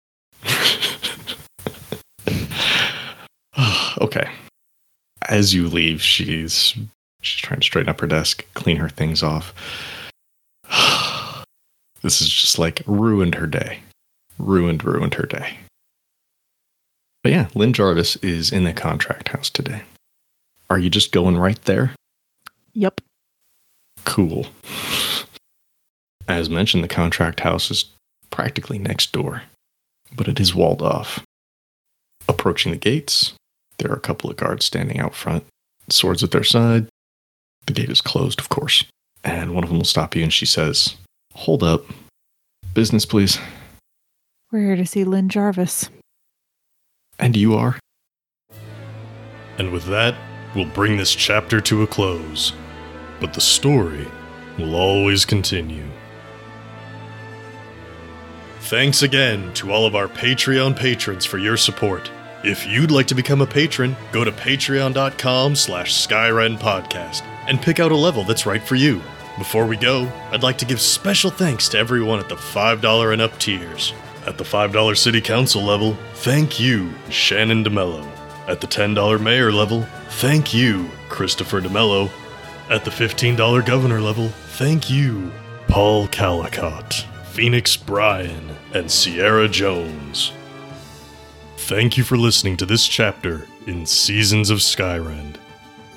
[4.00, 4.28] okay.
[5.28, 6.74] As you leave, she's
[7.22, 9.54] she's trying to straighten up her desk, clean her things off.
[12.02, 13.80] this is just like ruined her day.
[14.38, 15.58] Ruined, ruined her day.
[17.22, 19.82] But yeah, Lynn Jarvis is in the contract house today.
[20.68, 21.92] Are you just going right there?
[22.74, 23.00] Yep.
[24.04, 24.46] Cool.
[26.28, 27.86] As mentioned, the contract house is
[28.30, 29.42] practically next door,
[30.14, 31.22] but it is walled off.
[32.28, 33.34] Approaching the gates,
[33.78, 35.44] there are a couple of guards standing out front,
[35.88, 36.88] swords at their side.
[37.66, 38.84] The gate is closed, of course.
[39.22, 40.96] And one of them will stop you and she says,
[41.34, 41.84] Hold up.
[42.74, 43.38] Business, please.
[44.50, 45.90] We're here to see Lynn Jarvis.
[47.18, 47.78] And you are?
[49.58, 50.14] And with that,
[50.56, 52.52] we'll bring this chapter to a close.
[53.20, 54.08] But the story
[54.58, 55.84] will always continue.
[58.60, 62.10] Thanks again to all of our Patreon patrons for your support.
[62.42, 67.78] If you'd like to become a patron, go to patreon.com slash Skyrend Podcast and pick
[67.78, 69.00] out a level that's right for you.
[69.38, 73.22] Before we go, I'd like to give special thanks to everyone at the $5 and
[73.22, 73.92] up tiers.
[74.26, 78.15] At the $5 City Council level, thank you, Shannon DeMello.
[78.48, 82.10] At the $10 Mayor level, thank you, Christopher DeMello.
[82.70, 85.32] At the $15 Governor level, thank you,
[85.68, 90.32] Paul Calicott, Phoenix Bryan, and Sierra Jones.
[91.56, 95.36] Thank you for listening to this chapter in Seasons of Skyrend.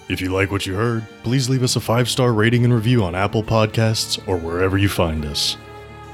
[0.07, 3.03] If you like what you heard, please leave us a five star rating and review
[3.03, 5.55] on Apple Podcasts or wherever you find us.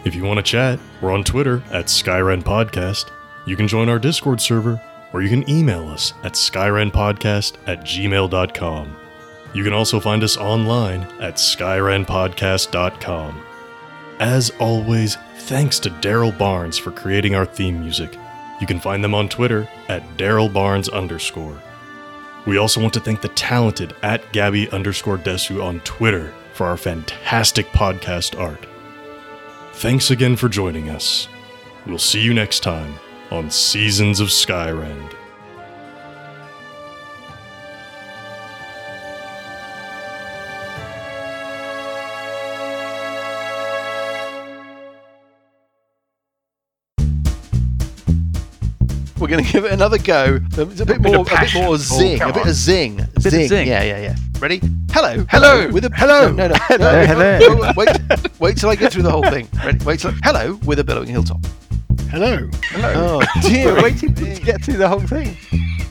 [0.04, 3.10] If you want to chat, we're on Twitter at Skyrend Podcast.
[3.46, 4.82] You can join our Discord server,
[5.16, 8.98] or you can email us at skyrendpodcast at gmail.com.
[9.54, 13.46] You can also find us online at skyrendpodcast.com.
[14.20, 18.14] As always, thanks to Daryl Barnes for creating our theme music.
[18.60, 21.64] You can find them on Twitter at Daryl Barnes underscore.
[22.46, 26.76] We also want to thank the talented at Gabby underscore Desu on Twitter for our
[26.76, 28.66] fantastic podcast art.
[29.76, 31.30] Thanks again for joining us.
[31.86, 32.96] We'll see you next time
[33.32, 35.14] on Seasons of Skyrend.
[49.18, 50.40] We're going to give it another go.
[50.58, 53.48] Um, it's a bit more, a bit more zing, a bit of zing, zing.
[53.48, 53.68] zing.
[53.68, 54.16] Yeah, yeah, yeah.
[54.40, 54.62] Ready?
[54.92, 55.68] Hello, hello.
[55.72, 56.32] With a Hello.
[56.32, 56.56] No, no, no.
[56.60, 57.56] Hello, no, hello.
[57.56, 57.90] no, Wait,
[58.40, 59.48] wait till I get through the whole thing.
[59.66, 59.84] Ready?
[59.84, 60.12] Wait till.
[60.24, 61.40] Hello, with a billowing hilltop.
[62.16, 62.48] Hello.
[62.70, 63.20] Hello.
[63.20, 63.74] Oh dear.
[63.74, 65.36] We're waiting to get through the whole thing.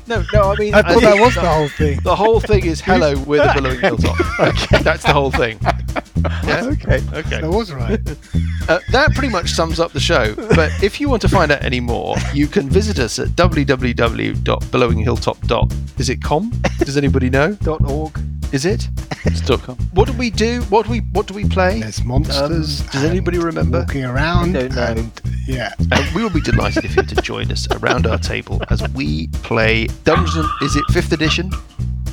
[0.07, 0.53] No, no.
[0.53, 2.01] I mean, I thought think that was the whole thing.
[2.03, 4.19] The whole thing is hello with a billowing hilltop.
[4.41, 5.59] okay, that's the whole thing.
[6.47, 6.65] Yeah?
[6.65, 7.03] Okay.
[7.13, 7.43] Okay.
[7.43, 8.01] That was right.
[8.71, 10.35] Uh, that pretty much sums up the show.
[10.57, 16.01] But if you want to find out any more, you can visit us at www.billowinghilltop.
[16.01, 16.51] Is it com?
[16.79, 17.53] Does anybody know?
[17.57, 18.19] Dot org.
[18.55, 18.89] Is it?
[19.27, 19.59] It's dot.
[19.95, 20.61] What do we do?
[20.65, 21.81] What do we What do we play?
[21.81, 22.83] There's monsters.
[22.83, 23.81] Um, does anybody remember?
[23.81, 24.55] Walking around.
[24.57, 24.83] I don't know.
[25.03, 25.73] And, yeah.
[25.91, 28.87] And we will be delighted if you were to join us around our table as
[28.91, 30.47] we play Dungeon.
[30.61, 31.51] Is it fifth edition?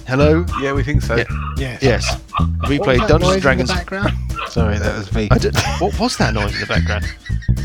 [0.08, 0.46] Hello.
[0.62, 1.18] Yeah, we think so.
[1.18, 1.26] Yeah.
[1.58, 1.84] Yes.
[1.84, 2.22] Yes.
[2.70, 3.72] We What play Dungeons and Dragons.
[3.72, 4.14] background?
[4.50, 5.28] Sorry, that was me.
[5.32, 7.06] I don't- what was that noise in the background?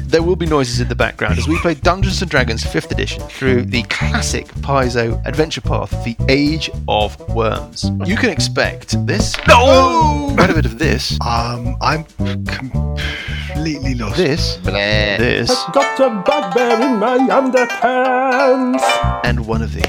[0.08, 3.22] There will be noises in the background as we play Dungeons and Dragons 5th edition
[3.24, 7.90] through the classic Paizo adventure path, The Age of Worms.
[8.04, 9.34] You can expect this.
[9.48, 10.32] No!
[10.36, 11.18] Quite a bit of this.
[11.26, 12.04] Um, I'm
[12.46, 14.16] completely lost.
[14.16, 14.56] This.
[14.58, 15.50] This.
[15.50, 18.82] I've Got a bugbear in my underpants.
[19.24, 19.84] And one of these.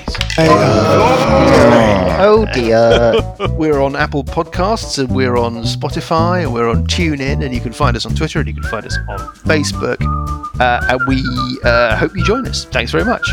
[2.19, 3.13] Oh dear.
[3.57, 4.23] We're on Apple
[4.67, 8.13] Podcasts and we're on Spotify and we're on TuneIn and you can find us on
[8.13, 9.95] Twitter and you can find us on Facebook.
[10.59, 11.23] Uh, and we
[11.63, 12.65] uh, hope you join us.
[12.65, 13.25] Thanks very much.